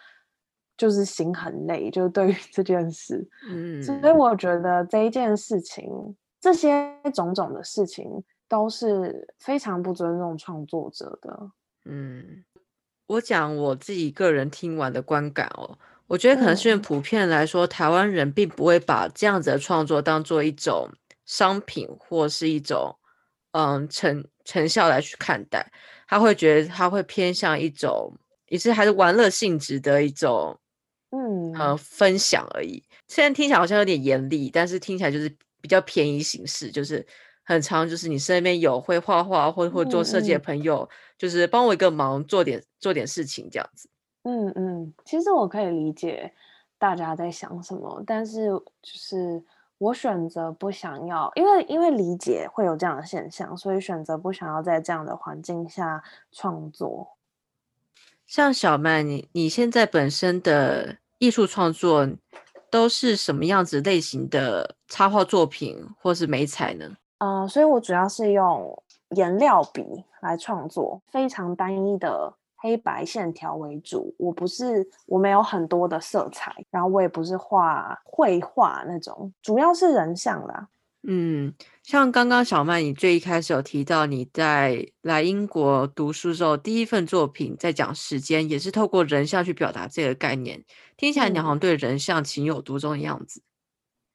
[0.79, 8.25] 就是心很累，就是对于这件事，嗯，所以我觉得这一件事情，这些种种的事情。
[8.53, 11.51] 都是非常不尊重创作者的。
[11.87, 12.45] 嗯，
[13.07, 20.87] 我讲我自己个人听完的观感哦，我觉得可能是因为普遍来说，台湾人并不会把这样子的创作当做一种
[21.25, 22.95] 商品或是一种
[23.53, 25.73] 嗯成成效来去看待，
[26.07, 28.15] 他会觉得他会偏向一种
[28.49, 30.61] 也是还是玩乐性质的一种
[31.11, 32.85] 嗯呃分享而已。
[33.09, 37.07] 虽然听起来好像有点严厉，但是听起来就是比较便宜形式，就是。
[37.53, 43.89] 很长，就是你身边有会画画或或做设计的朋友，就是帮我一个忙，做点做点事情这样子。
[44.25, 46.33] 嗯嗯，其实我可以理解
[46.79, 49.43] 大家在想什么，但是就是
[49.79, 57.17] 我选择不想要，因为因为理解会有这样的现象，所以选择不想要在这样的环境下创作。
[58.27, 62.09] 像小曼，你你现在本身的艺术创作
[62.71, 66.97] 都是什么样子类型的插画作品，或是美彩呢？
[67.23, 69.85] 嗯，所以我主要是用颜料笔
[70.23, 74.13] 来创作，非常单一的黑白线条为主。
[74.19, 80.67] 我不是，我没有很多的色彩，然后我也不是画绘画那种，主要是人像啦。
[81.05, 81.55] 嗯，
[81.85, 90.65] 像刚刚小曼，你最一开始有提到你在来英国读书时候，第一份作品在讲时间，也是透过人像去表达这个概念。
[90.97, 93.43] 听起来你好像对人像情有独钟的样子。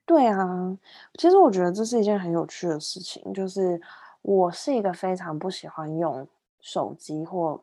[0.08, 0.76] 对啊，
[1.20, 3.22] 其实我觉得这是一件很有趣的事情。
[3.34, 3.80] 就是
[4.22, 6.26] 我是一个非常不喜欢用
[6.62, 7.62] 手机或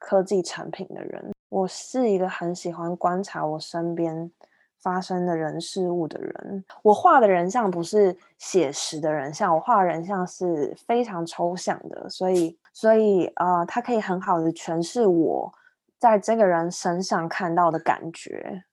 [0.00, 4.30] 科技产品的人，我是一个很喜欢观察我身边
[4.78, 6.64] 发生的人事物的人。
[6.82, 15.52] 我画的人像不是写实的人像，我画人像是非常抽象的，所以所以呃，它可以很好的诠释我
[15.98, 18.64] 在这个人身上看到的感觉。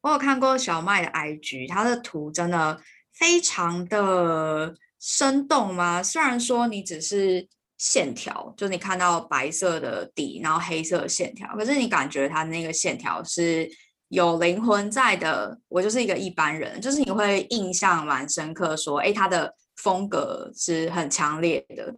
[0.00, 2.80] 我有看过小麦的 IG，他的图真的
[3.12, 6.02] 非常的生动吗？
[6.02, 7.46] 虽然说你只是
[7.78, 13.68] 线条，就你看到白色的底，然后黑色的线条，可是你感觉它那个线条是
[14.08, 15.58] 有灵魂在的。
[15.68, 21.94] 我就是一个一般人，就是你会印象蛮深刻，说，哎，他的风格是很强烈的。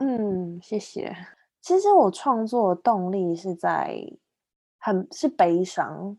[0.00, 1.14] 嗯，谢谢。
[1.60, 3.96] 其实我创作的动力是在
[4.78, 6.18] 很是悲伤。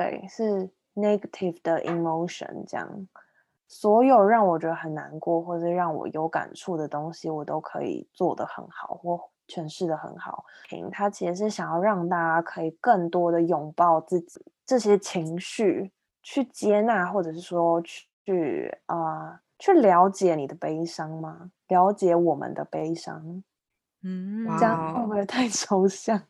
[0.00, 2.88] 对，是 negative 的 emotion，这样，
[3.68, 10.46] 所有让我觉得很难过或者让我有感触的东西，我都可以做得很好，或诠释的很好。
[10.90, 21.50] 他其实是想要让大家可以更多的拥抱自己这些情绪，去接纳，或者是说去啊，去了解你的悲伤吗？
[21.68, 23.44] 了解我们的悲伤？
[24.02, 26.22] 嗯，这样会不会太抽象？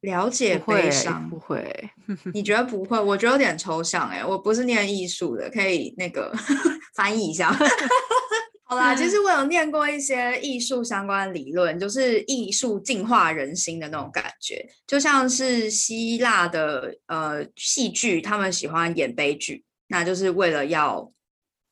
[0.00, 1.90] 了解悲伤不会？
[2.32, 2.98] 你觉得不会？
[2.98, 6.32] 我觉得有点抽象哎，我不是念艺术的，可以那个
[6.94, 7.54] 翻译一下。
[8.64, 21.12] 好啦，其实我有念过一些艺术相关理论，就是艺术净化人心的那种感觉，就像是希腊的呃戏剧，他们喜欢演悲剧，那就是为了要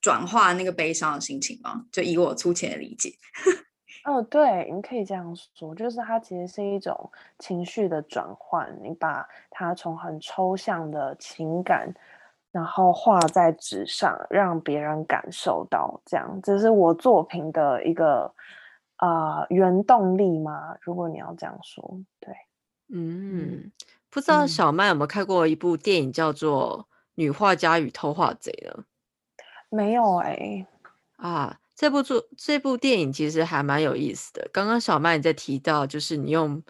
[0.01, 1.85] 转化那个悲伤的心情嘛。
[1.93, 3.15] 就以我粗浅的理解。
[4.09, 11.93] 哦，对，你可以这样说，就是它其实是一种情绪的转换，你把它从很抽象的情感，
[12.51, 18.33] 然后画在纸上，让别人感受到，这样，这是我作品的一个
[18.97, 20.75] 啊原动力吗？
[20.81, 22.35] 如果你要这样说，对，
[22.91, 23.71] 嗯，
[24.09, 28.85] 不知道小麦有没有看过一部电影叫做《女画家与偷画贼》呢？
[29.69, 30.67] 没有哎，
[31.17, 31.59] 啊。
[31.79, 34.51] 这部作这部电影其实还蛮有意思的。
[34.53, 36.61] 刚刚小麦你在提到，就是你用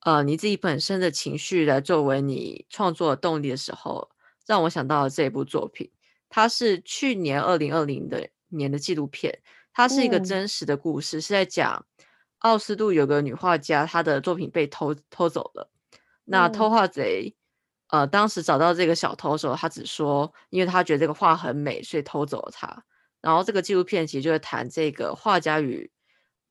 [0.00, 4.08] 呃你自己本身的情绪来作为你创作的动力的时候，
[4.46, 5.90] 让我想到了这部作品。
[6.30, 9.38] 它是去年二零二零的年的纪录片，
[9.70, 11.84] 它是一个真实的故事，是在讲
[12.38, 15.70] 奥斯陆有个女画家，她的作品被偷偷走了。
[16.24, 17.36] 那偷画贼
[17.88, 22.82] 呃当时找到这个小偷的时候，他只说，因为他觉得这个画很美，所以偷走了它。
[23.24, 25.90] 然后这个纪录片其实就是谈这个画家与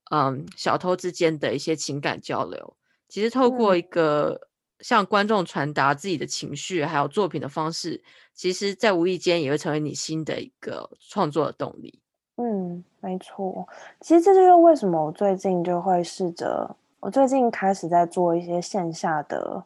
[0.10, 2.76] 嗯小偷之间的一些情感交流。
[3.08, 4.48] 其实透过一个
[4.80, 12.02] 向观众传达自己的情绪还有作品的方式，其实在无意间也会成为你新的一个创作的动力。
[12.38, 13.68] 嗯，没错。
[14.02, 19.64] 其实这就是为什么我最近就会试着，我最近开始在做一些线下的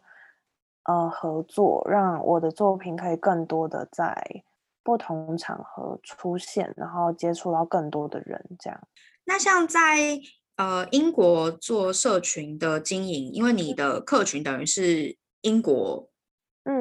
[0.84, 4.42] 呃合作，让我的作品可以更多的在。
[4.88, 8.80] 不同场合出现，然后接触到更多的人，这样。
[9.26, 10.18] 那像在
[10.56, 16.08] 呃英国做社群的经营，因为你的客群等于是英国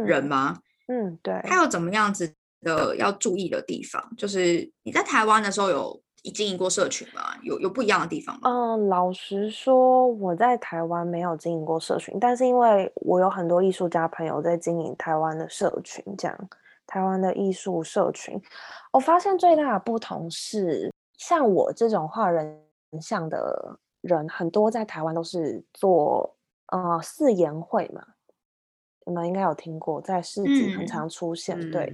[0.06, 0.60] 人吗？
[0.88, 1.34] 嗯，对。
[1.44, 4.02] 还有怎么样子的要注意的地方？
[4.16, 6.02] 就是你在台湾的时候有
[6.34, 7.36] 经营过社群吗？
[7.42, 8.50] 有有不一样的地方吗？
[8.50, 16.50] 嗯，老实说，我在台湾没有经营过社群，但是因为我有很多艺术家朋友在经营台湾的社群，这样。
[16.88, 18.42] 台湾的艺术社群，
[18.94, 22.60] 我发现最大的不同是，像我这种画人
[23.02, 28.02] 像的人，很多在台湾都是做呃四言会嘛，
[29.06, 31.94] 你们应该有听过，在市集很常出现，对，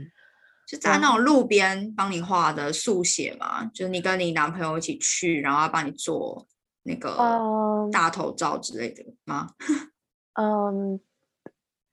[0.68, 6.46] 是在那种路边帮你画的速写嘛，就是你跟你男朋友一起去，然后帮你做
[6.84, 9.50] 那个大头照之类的吗？
[10.40, 11.02] 嗯。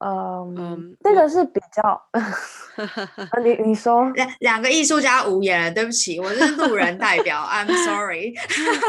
[0.03, 2.03] 嗯，这个是比较，
[3.45, 8.35] 你你说两两个艺术家无言，对不起，我是路人代表，I'm sorry。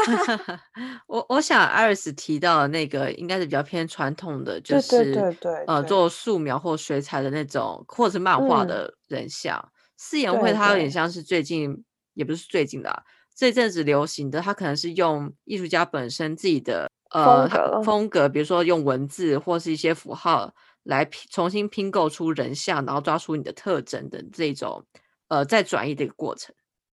[1.06, 9.62] 我我想艾瑞斯提到的那个应该是比较偏传统的，就是对对对，呃，做素描或水彩的那种，或者是漫画的人像。
[9.96, 13.02] 四言会它有点像是最近，也不是最近的，
[13.36, 17.48] 这阵子流行的，它可能是用艺术家本身自己的呃
[17.82, 20.52] 风格，比如说用文字或是一些符号。
[20.84, 24.84] 来拼重新拼构出人像，然后抓出你的特征的这种，
[25.28, 26.54] 呃，再转移的一个过程。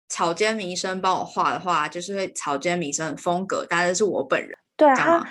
[0.09, 4.57] 草间弥生帮我画的话，就是会草间弥生的风格，当然是我本人。
[4.75, 5.23] 对啊，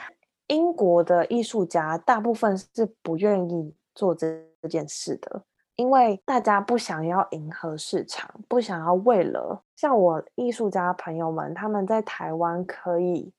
[0.48, 4.26] 英国的艺术家大部分是不愿意做这
[4.62, 5.42] 这件事的，
[5.76, 13.32] 因为大家不想要迎合市场，不想要为了像我艺术家朋友们，他们在台湾可以。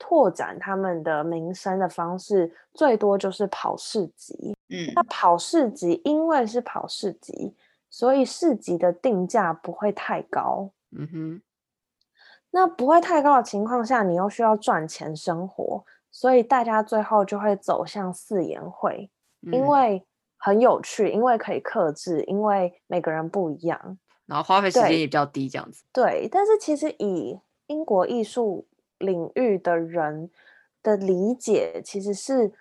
[0.00, 4.56] 拓展他们的名声的方式，最多就是跑市集。
[4.70, 7.54] 嗯，那跑市集，因为是跑市集，
[7.90, 10.70] 所以市集的定价不会太高。
[10.90, 11.42] 嗯哼，
[12.50, 19.10] 那不会太高的情况下，你又需要赚钱生活，所以大家最后就会走向四言会，
[19.42, 20.06] 因嗯为
[20.38, 23.98] 很有趣，因为可以克制，因为每个人不一样。
[24.26, 25.82] 然后花费时间也比较低，这样子。
[25.92, 28.66] 对，但是其实以英国艺术
[29.00, 30.30] 领域的人
[30.82, 32.52] 的理解，其实是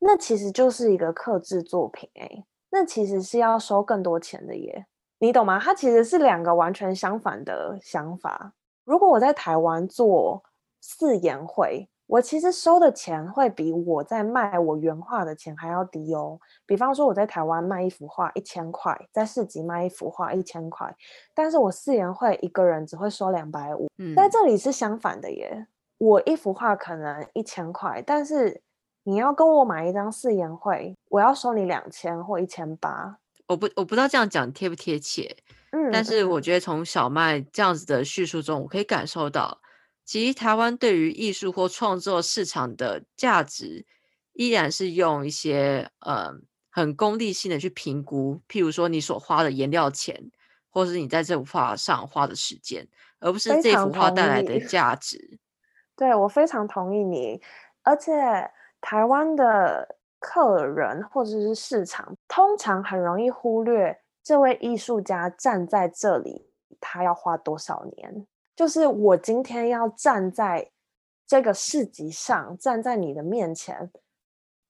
[0.00, 4.86] 那其实就是一个克制作品、欸，那其实是要收更多钱的耶，
[5.18, 5.58] 你懂吗？
[5.58, 8.52] 它其实是两个完全相反的想法。
[8.84, 10.42] 如果我在台湾做
[10.80, 16.38] 四言会，我其实收的钱会比我在卖我原画的钱还要低哦。
[16.66, 20.94] 比方说我在台湾卖一幅画一千块，在市集卖一幅画一千块，
[21.34, 25.66] 但是我四言会一个人只会收两百五，嗯，在这里是相反的耶。
[25.98, 28.62] 我一幅画可能一千块，但是
[29.04, 33.18] 你要跟我买一张四言会，我要收你两千或一千八。
[33.46, 35.36] 我不我不知道这样讲贴不贴切，
[35.72, 39.60] 嗯，但是我嗯觉得从小麦这样子的叙述中，我可以感受到，
[40.04, 43.84] 其实台湾对于艺术或创作市场的价值，
[44.32, 46.32] 依然是用一些呃
[46.70, 50.30] 很功利性的去评估，譬如说你所花的颜料钱，
[50.70, 52.88] 或是你在这幅画上花的时间，
[53.20, 55.38] 而不是这幅画带来的价值。
[55.96, 57.40] 对我非常同意你，
[57.82, 68.26] 而且台湾的客人或者是市场，通常很容易忽略这位艺术家站在这里，他要花多少年。
[68.56, 70.70] 就是我今天要站在
[71.26, 73.90] 这个市集上，站在你的面前，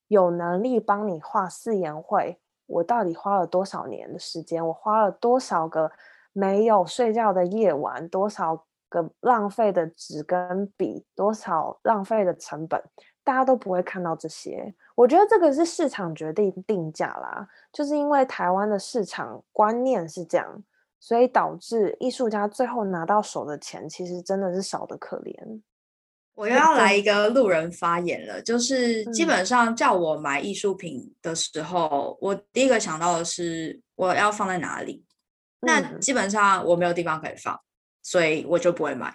[0.08, 4.66] 有能力帮你画四言会，我到底花了多少年的时间？
[4.66, 5.92] 我花了多少个
[6.32, 8.08] 没有睡觉的夜晚？
[8.08, 8.64] 多少
[8.94, 11.04] 个浪费的纸跟笔？
[11.16, 12.82] 多少浪费的成本？
[13.24, 14.74] 大家都不会看到这些。
[14.94, 20.62] 我觉得这个是市场决定定价啦，就是因为台湾的市场观念是这样，
[21.00, 25.34] 所以导致艺术家最后拿到手的钱其实真的是少得可怜。
[26.36, 35.04] 我又要来一个路人发言了，就是基嗯本上叫我买艺术品的时候，我第一个想到的是我要放在哪里。
[35.60, 37.58] 那嗯基本上我没有地方可以放，
[38.04, 39.12] 所以我就不会买。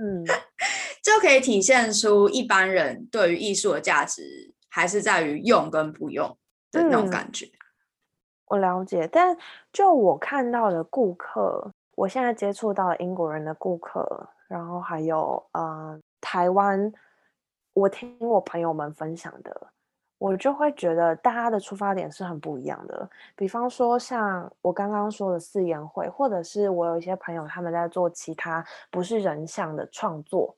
[0.00, 0.24] 嗯，
[1.02, 6.28] 就可以体现出一般人对于艺术的价值还是在于用跟不用
[6.70, 7.50] 的那种嗯感觉。
[8.46, 9.36] 我了解，但
[9.72, 16.92] 就我看到的顾客，我现在接触到英国人的顾客，然后还有呃台湾，
[17.72, 19.68] 我听我朋友们分享的，
[20.20, 23.08] 我就会觉得大家的出发点是很不一样的。
[23.34, 30.54] 比方说像我刚刚说的四言会，或者是我有一些朋友他们在做其他不是人像的创作，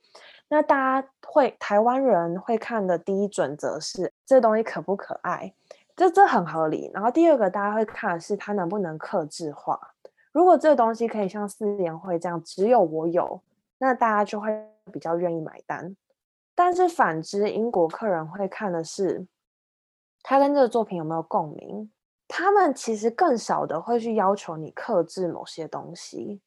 [0.49, 5.53] 那大家会台湾人会看的第一准则是这东西可不可爱。
[5.95, 6.91] 这这很合理。
[6.93, 9.79] 然后第二个大家会看的是它能不能克制化。
[10.33, 13.39] 如果这个东西可以像四言会这样只有我有，
[13.77, 14.51] 那大家就会
[14.91, 15.95] 比较愿意买单。
[16.53, 19.25] 但是反之，英国客人会看的是
[20.23, 21.91] 他跟这个作品有没有共鸣。
[22.27, 26.41] 他们其实更少的会去要求你克制某些东西。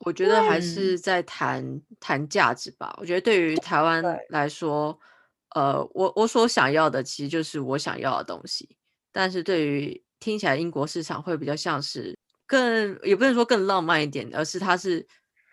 [0.00, 2.94] 我觉得还嗯是在谈谈价值吧。
[3.00, 4.98] 我觉得对于台湾对来说，
[5.54, 8.76] 呃，我我所想要的其实就是我想要的东西，
[9.12, 15.06] 但是对于听起来英国市场会比较像是更也不能说更浪漫一点，而是它是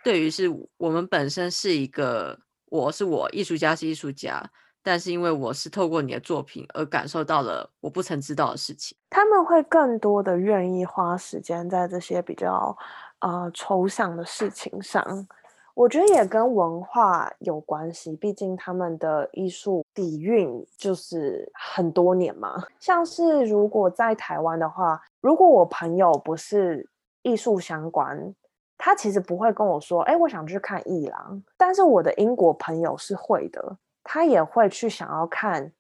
[0.04, 4.44] 对于是我们本身是一个我是我艺术家是艺术家，
[4.88, 8.98] 但是因为我是透过你的作品而感受到了我不曾知道的事情。
[9.10, 12.74] 他们会更多的愿意花时间在这些比较
[13.20, 15.28] 呃抽象的事情上。
[15.74, 22.64] 我觉得也跟文化有关系，毕竟他们的艺术底蕴就是很多年嘛。
[22.80, 26.90] 像是如果在台湾的话，如果我朋友不是
[27.24, 28.34] 艺术相关，
[28.78, 33.78] 他其实不会跟我说：“哎，我想去看艺廊。”但是我的英国朋友是会的，
[34.10, 35.74] 他也会去想要看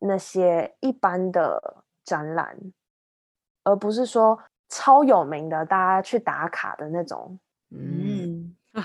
[0.00, 2.58] 那些一般的展览，
[3.64, 4.38] 而不是说
[4.68, 7.40] 超有名的大家去打卡的那种。
[7.70, 8.84] 嗯，嗯，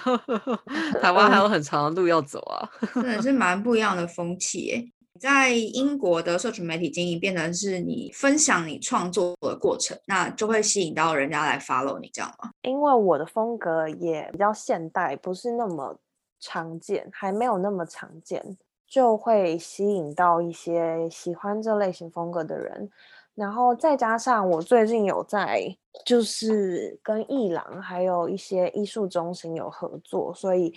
[1.02, 2.70] 台湾还有很长的路要走啊。
[2.96, 4.92] 真的是蛮不一样的风气耶。
[5.20, 12.52] 在英国的社群媒体经营变成是你分享你创作的过程，那就会吸引到人家来 follow 你，这样吗？
[12.62, 16.00] 因为我的风格也比较现代，不是那么
[16.40, 18.58] 常见，还没有那么常见，
[18.90, 22.90] 就会吸引到一些喜欢这类型风格的人。
[23.36, 25.74] 然后再加上我最近有在
[26.06, 30.74] 就是跟艺廊还有一些艺术中心有合作，所以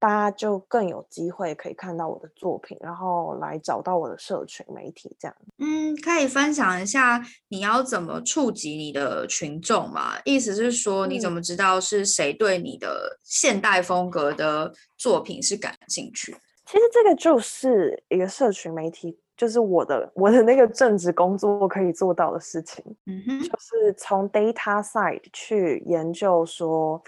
[0.00, 5.36] 大家就更有机会可以看到我的作品，然后来找到我的社群媒体这样。
[5.58, 10.18] 嗯，可以分享一下你要怎么触及你的群众嘛？
[10.24, 16.34] 意思是说，你怎么知道是谁对你的现代风格的作品是感兴趣？
[16.70, 22.84] 其实这个就是一个社群媒体，就是我的我的那个正职工作可以做到的事情。
[23.06, 27.02] 嗯哼，就是从 data side 去研究说。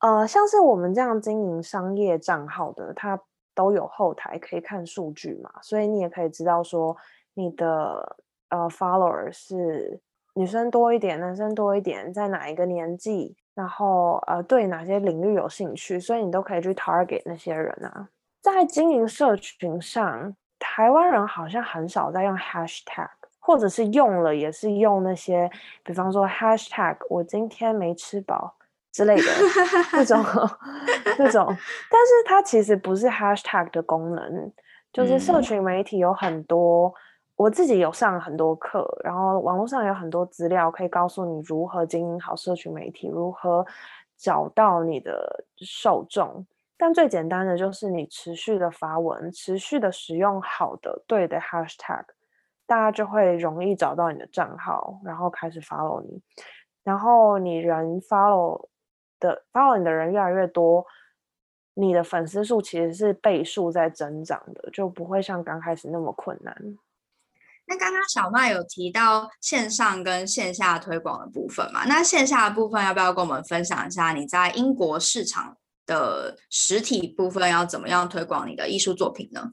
[0.00, 3.18] 呃，像是我们这样经营商业账号的，它
[3.54, 6.94] 都有后台可以看数据嘛，所以你也可以知道说
[7.34, 8.16] 你的
[8.50, 9.98] 呃 follower 是
[10.34, 18.08] 女生多一点，男生多一点，在哪一个年纪，然后呃对哪些领域有兴趣，所以你都可以去 target 那些人啊。
[18.44, 23.08] 在经营社群上，台湾人好像很少在用 hashtag，
[23.40, 25.50] 或者是用了也是用那些，
[25.82, 28.54] 比方说 hashtag 我今天没吃饱。
[28.92, 29.22] 之类的
[29.92, 30.22] 那种
[31.18, 34.52] 那种，但是它其实不是 hashtag 的功能，
[34.92, 36.94] 就是社群媒体有很多，
[37.34, 43.66] 我自己有上很多课，然后网络上有很多资料可以告诉你如何经营好社群媒体，如何
[44.16, 46.46] 找到你的受众。
[46.76, 52.04] 但最简单的就是你持续的发文，持续的使用好的对的 hashtag，
[52.66, 56.22] 大家就会容易找到你的账号，然后开始 follow 你，
[56.82, 58.68] 然后你人 follow。
[59.20, 60.84] 的 follow 你的人越来越多，
[61.74, 66.54] 你的粉丝数其实是倍数在增长的，就不会像刚开始那么困难。
[67.66, 71.86] 那刚刚小麦有提到线上跟线下推广的部分嘛？
[71.86, 74.12] 那线下的部分要不要跟我们分享一下？
[74.12, 75.56] 你在英国市场
[75.86, 79.52] 的实体部分要怎么样推广你的艺术作品呢？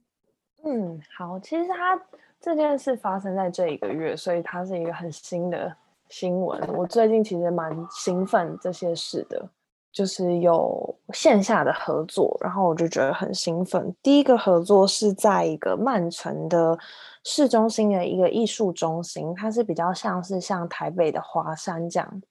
[0.64, 2.02] 嗯，好，其实它
[2.40, 5.76] 这件事发生在这一个月，所以它是一个很新的
[6.10, 6.62] 新闻。
[6.76, 9.50] 我最近其实蛮兴奋这些事的。
[9.94, 13.94] 就是有线下的合作，然后我就觉得很兴奋。
[14.02, 16.80] 第一个合作是在一个曼城的
[17.26, 22.22] 市中心的一个艺术中心，它是比较像是像台北的华山这样。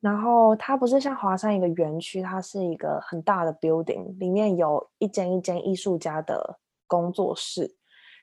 [0.00, 7.76] 然后它不是像华山一个园区，它是一个很大的 building，里面有一间一间艺术家的工作室。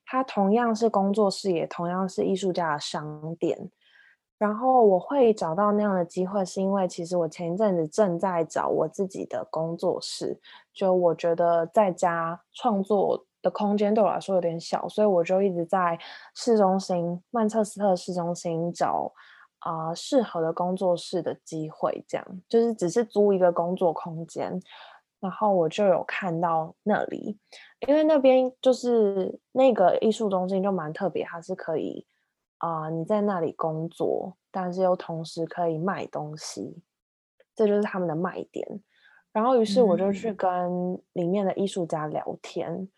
[0.05, 3.69] 它同样是工作室，也同样是艺术家的商店。
[4.39, 10.39] 然后我会找到那样的机会，是因为其实我前一阵子正在找我自己的工作室，
[10.73, 15.97] 就我觉得在家创作的空间对我来说有点小，所以我就一直在
[16.36, 19.11] 市中心曼彻斯特市中心找
[19.60, 24.60] 啊适合的工作室的机会，这样就是只是租一个工作空间，
[25.20, 27.38] 然后我就有看到那里，
[27.88, 32.05] 因为那边就是那个艺术中心就蛮特别，它是可以。
[32.60, 36.82] 啊，你在那里工作，但是又同时可以卖东西，
[37.53, 38.68] 这就是他们的卖点。
[39.32, 42.89] 然后，于是我就去跟里面的艺术家聊天，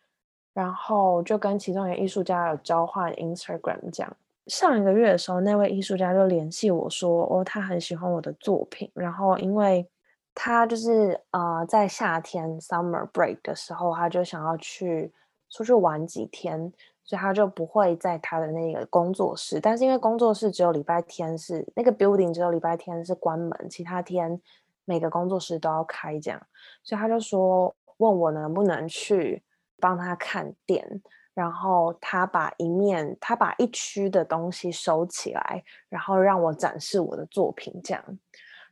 [0.53, 4.15] 然后就跟其中一个艺术家有交换 Instagram 这样。
[4.49, 9.87] 上一个月的时候，那位艺术家就联系我说，哦，他很喜欢我的作品，然后因为
[10.35, 15.13] 他就是呃，在夏天 Summer Break 的时候，他就想要去
[15.49, 16.73] 出去玩几天。
[17.01, 24.39] 所以他就不会在他的那个工作室，但是因为工作室只有礼拜天是那个 building 只有礼拜天是关门，其他天
[24.85, 26.39] 每个工作室都要开这样，
[26.83, 29.41] 所以他就说问我能不能去
[29.79, 31.01] 帮他看店，
[31.39, 38.03] 然后他把一面他把一区的东西收起来，然后让我展示我的作品这样，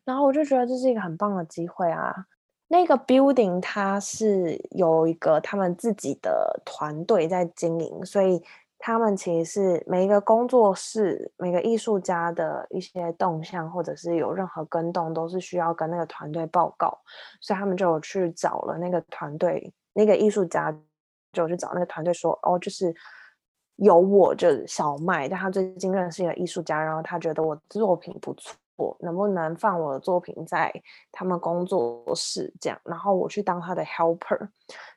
[0.03, 2.13] 然后我就觉得这是一个很棒的机会啊。
[2.67, 8.43] 那个 building 它是有一个他们自己的团队在经营，所以
[8.77, 16.99] 他们其实是每一个工作室、每个艺术家的一些动向，或者是有任何跟动，都是需要跟那个团队报告。
[17.39, 20.77] 所以他们就有去找了那个团队，那个艺术家
[21.33, 22.93] 就去找那个团队说：“哦，就是
[23.77, 28.55] 有我，就是小麦，但他最近认识一个艺术家，然后他觉得我作品不错。”
[28.99, 30.71] 能不能放我的作品在
[31.11, 34.49] 他们工作室这样，然后我去当他的 helper，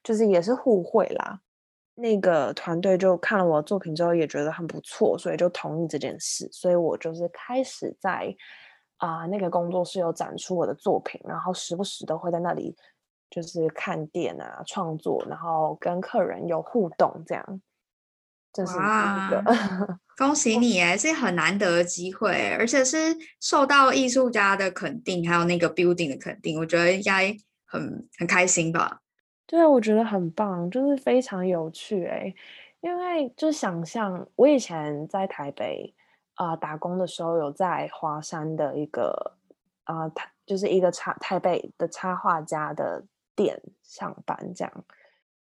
[0.05, 1.41] 就是也是互惠啦。
[1.95, 6.47] 那个团队就看了我的作品之后也觉得很不错，所以就同意这件事。
[6.53, 8.37] 所以我就是开始在
[8.99, 12.77] 啊那个工作室有展出我的作品，然后时不时都会在那里
[13.31, 17.63] 就是看店啊创作，然后跟客人有互动这样。
[18.53, 19.45] 这是一个。
[20.19, 29.01] 恭喜你哎，是很难得的机会，而且是受到艺术家的肯定，还有那个 building 的肯定，我觉得应该很很开心吧？
[29.47, 32.35] 对啊，我觉得很棒，就是非常有趣哎，
[32.81, 35.95] 因为就想象我以前在台北
[36.35, 39.37] 啊打工的时候，有在华山的一个
[39.85, 40.11] 啊，
[40.45, 43.05] 就是一个插台北的插画家的。
[43.41, 44.85] 店上班，这样。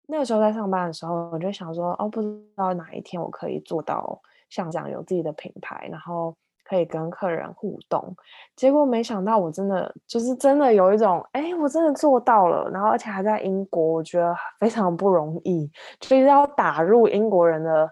[0.07, 2.27] 那个时候在上班的时候，我就想说，哦，不知
[2.57, 6.35] 道哪一天我可以做到像这样有自己的品牌，然后
[6.65, 8.15] 可以跟客人互动。
[8.55, 12.69] 结果没想到，我真的就是真的有一种，哎，我真的做到了。
[12.69, 17.89] 然后而且还在英国，我觉得非常不容易，就是要打入英国人的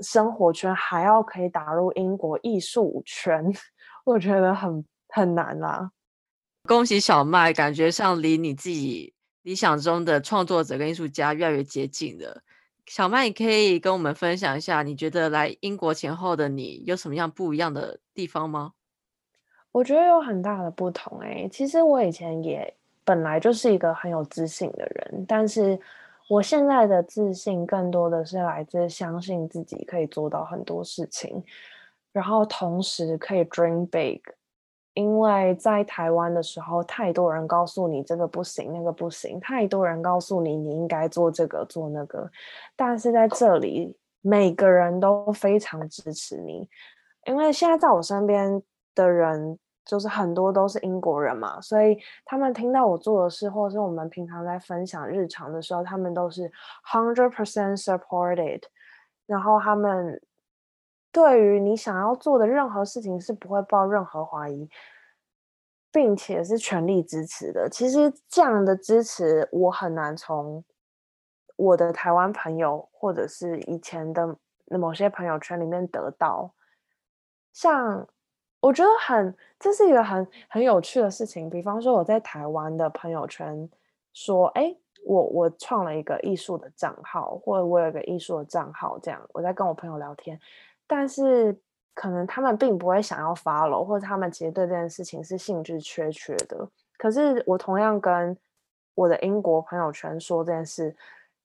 [0.00, 3.44] 生活圈，还要可以打入英国艺术圈，
[4.04, 5.92] 我觉得很很难啦。
[6.64, 9.14] 恭喜小麦，感觉上离你自己。
[9.46, 12.42] 理想中的创作者跟艺术家越来越接近了。
[12.84, 18.72] 小麦，你可以跟我们分享一下，你觉得来英国前后的你有什么样不一样的地方吗？
[19.70, 21.48] 我觉得有很大的不同诶。
[21.52, 22.74] 其实我以前也
[23.04, 25.78] 本来就是一个很有自信的人，但是
[26.28, 31.40] 我现在的自信更多的是来自相信自己可以做到很多事情，
[32.10, 34.20] 然后同时可以 dream big。
[34.96, 42.30] 因为在台湾的时候，太多人告诉你这个不行，那个不行，太多人告诉你你应该做这个做那个，
[42.74, 46.66] 但是在这里，每个人都非常支持你。
[47.26, 48.62] 因为现在在我身边
[48.94, 56.50] 的人，就是很多都是英国人嘛，所以他们听到我做的事，或者是我们平常在分享日常的时候，他们都是
[56.90, 58.62] hundred percent supported，
[59.26, 60.18] 然后他们。
[61.16, 64.68] 对于你想要做的任何事情是不会抱任何怀疑，
[65.90, 67.70] 并且是全力支持的。
[67.70, 70.62] 其实这样的支持我很难从
[71.56, 74.36] 我的台湾朋友或者是以前的
[74.78, 76.52] 某些朋友圈里面得到。
[77.54, 78.06] 像
[78.60, 81.48] 我觉得很这是一个很很有趣的事情。
[81.48, 83.66] 比方说我在台湾的朋友圈
[84.12, 90.38] 说：“哎，我我创了一个艺术的账号，或者我有一个艺术的账号。”这样我在跟我朋友聊天。
[90.86, 91.58] 但是
[91.94, 96.68] 可能他们并不会想要 follow，或者他们其实对这件事情是兴致缺缺的。
[96.98, 98.36] 可是我同样跟
[98.94, 100.94] 我的英国朋友圈说这件事，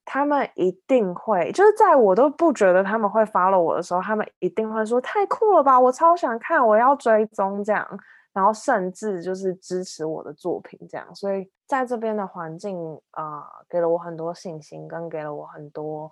[0.06, 8.00] 他们一定会，就是在我都不觉得他们会 follow 我的时候，他们一定会说太酷了吧，我超想看，我要追踪这样，
[8.34, 11.16] 然后甚至就是支持我的作品这样。
[11.16, 12.78] 所以在这边的环境
[13.12, 16.12] 啊，给了我很多信心，跟给了我很多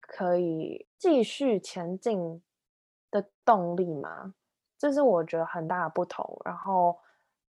[0.00, 2.42] 可以继续前进。
[3.10, 4.34] 的动力嘛，
[4.78, 6.40] 这是我觉得很大的不同。
[6.44, 6.98] 然后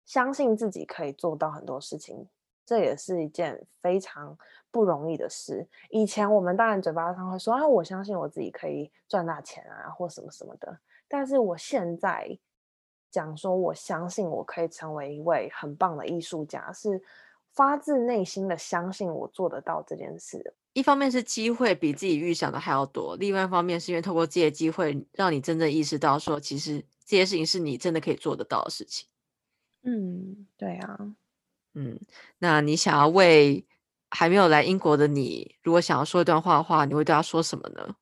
[0.05, 2.29] 相信自己可以做到很多事情，
[2.65, 4.37] 这也是一件非常
[4.71, 5.69] 不容易的事。
[5.91, 10.79] 以前我们当然嘴巴上会说啊，我相信我自己可以赚大钱啊，或什么什么的。
[11.09, 12.39] 但是我现在
[13.11, 17.03] 讲说，我相信我可以成为一位很棒的艺术家，是
[17.53, 20.55] 发自内心的相信我做得到这件事。
[20.75, 29.07] 一方面是机会比自己预想的还要多，另外一方面是因为透过这些机会，让你真正意识到说，其实这些事情是你真的可以做得到的事情。
[29.83, 30.99] 嗯，对啊，
[31.75, 32.01] 嗯，
[32.39, 33.67] 那你想要为
[34.11, 37.97] 还没有来英国的你，如果想要说一段话的话，你会对他说什么呢？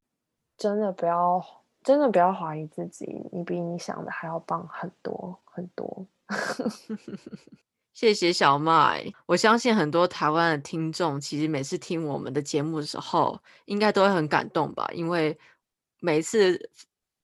[0.56, 1.42] 真的不要，
[1.82, 6.06] 真的不要怀疑自己，你比你想的还要棒很多很多。
[8.00, 14.88] 谢谢小麦，我相信很多台湾的听众，其实每次听我们的节目的时候，应该都会很感动吧？
[14.94, 15.38] 因为
[15.98, 16.70] 每次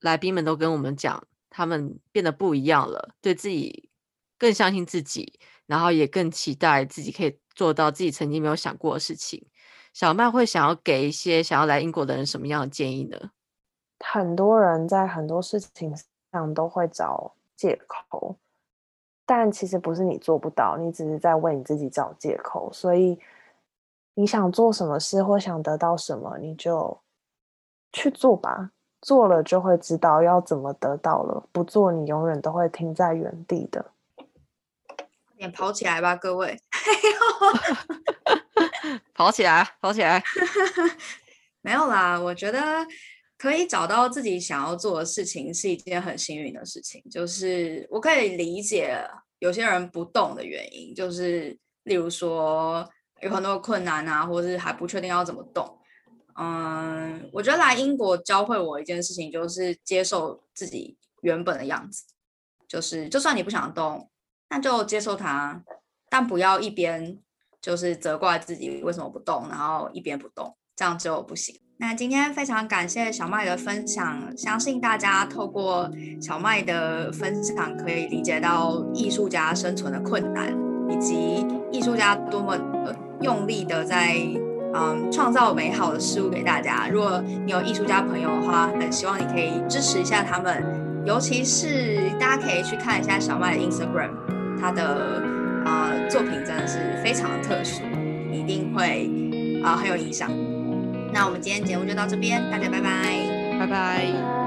[0.03, 3.89] 来宾们都跟我们讲，他们变得不一样了，对自己
[4.37, 9.47] 更相信自己，然后也更期待自己可以做到自己曾经没有想过的事情。
[9.95, 13.19] 小麦会想要给一些想要来英国的人什么样的建议呢？
[14.01, 15.95] 很多人在很多事情
[16.31, 18.37] 上都会找借口。
[19.27, 22.71] 但其实不是你做不到，你只是在为你自己找借口。
[22.73, 23.19] 所以
[24.15, 26.99] 你想做什么事或想得到什么，你就
[27.93, 28.71] 去做吧。
[29.03, 33.93] 做了就会知道要怎么得到了，不做你永远都会停在原地的。
[35.37, 36.59] 点跑起来吧，各位！
[39.13, 40.23] 跑起来，跑起来！
[41.61, 42.59] 没有啦，我觉得。
[43.39, 47.03] 可以找到自己想要做的事情是一件很幸运的事情。
[47.11, 48.99] 就是我可以理解
[49.39, 52.89] 有些人不动的原因，就是例如说
[53.21, 55.79] 有很多困难啊，或是还不确定要怎么动。
[56.39, 62.05] 嗯，我觉得来英国教会我一件事情，就是接受自己原本的样子。
[62.69, 64.11] 就是就算你不想动，
[64.51, 65.63] 那就接受它，
[66.11, 67.19] 但不要一边
[67.61, 71.59] 就是责怪自己为什么不动，然后一边不动，这样就不行。
[71.79, 80.57] 那今天非常感谢小麦的分享，相信大家透过小麦的分享，可以理解到艺术家生存的困难，
[80.89, 82.57] 以及艺术家多么
[83.21, 84.17] 用力的在
[84.75, 86.89] 嗯创造美好的事物给大家。
[86.89, 90.65] 如果你有艺术家朋友的话，很希望你可以支持一下他们，
[91.05, 94.13] 尤其是大家可以去看一下小麦的 Instagram，
[94.59, 95.23] 他的
[95.67, 97.83] 啊作品真的是非常的特殊。
[98.33, 99.11] 一定会
[99.63, 100.31] 啊、很有影响。
[101.17, 103.59] 那我们今天节目就到这边，大家拜拜。
[103.59, 104.46] 拜拜。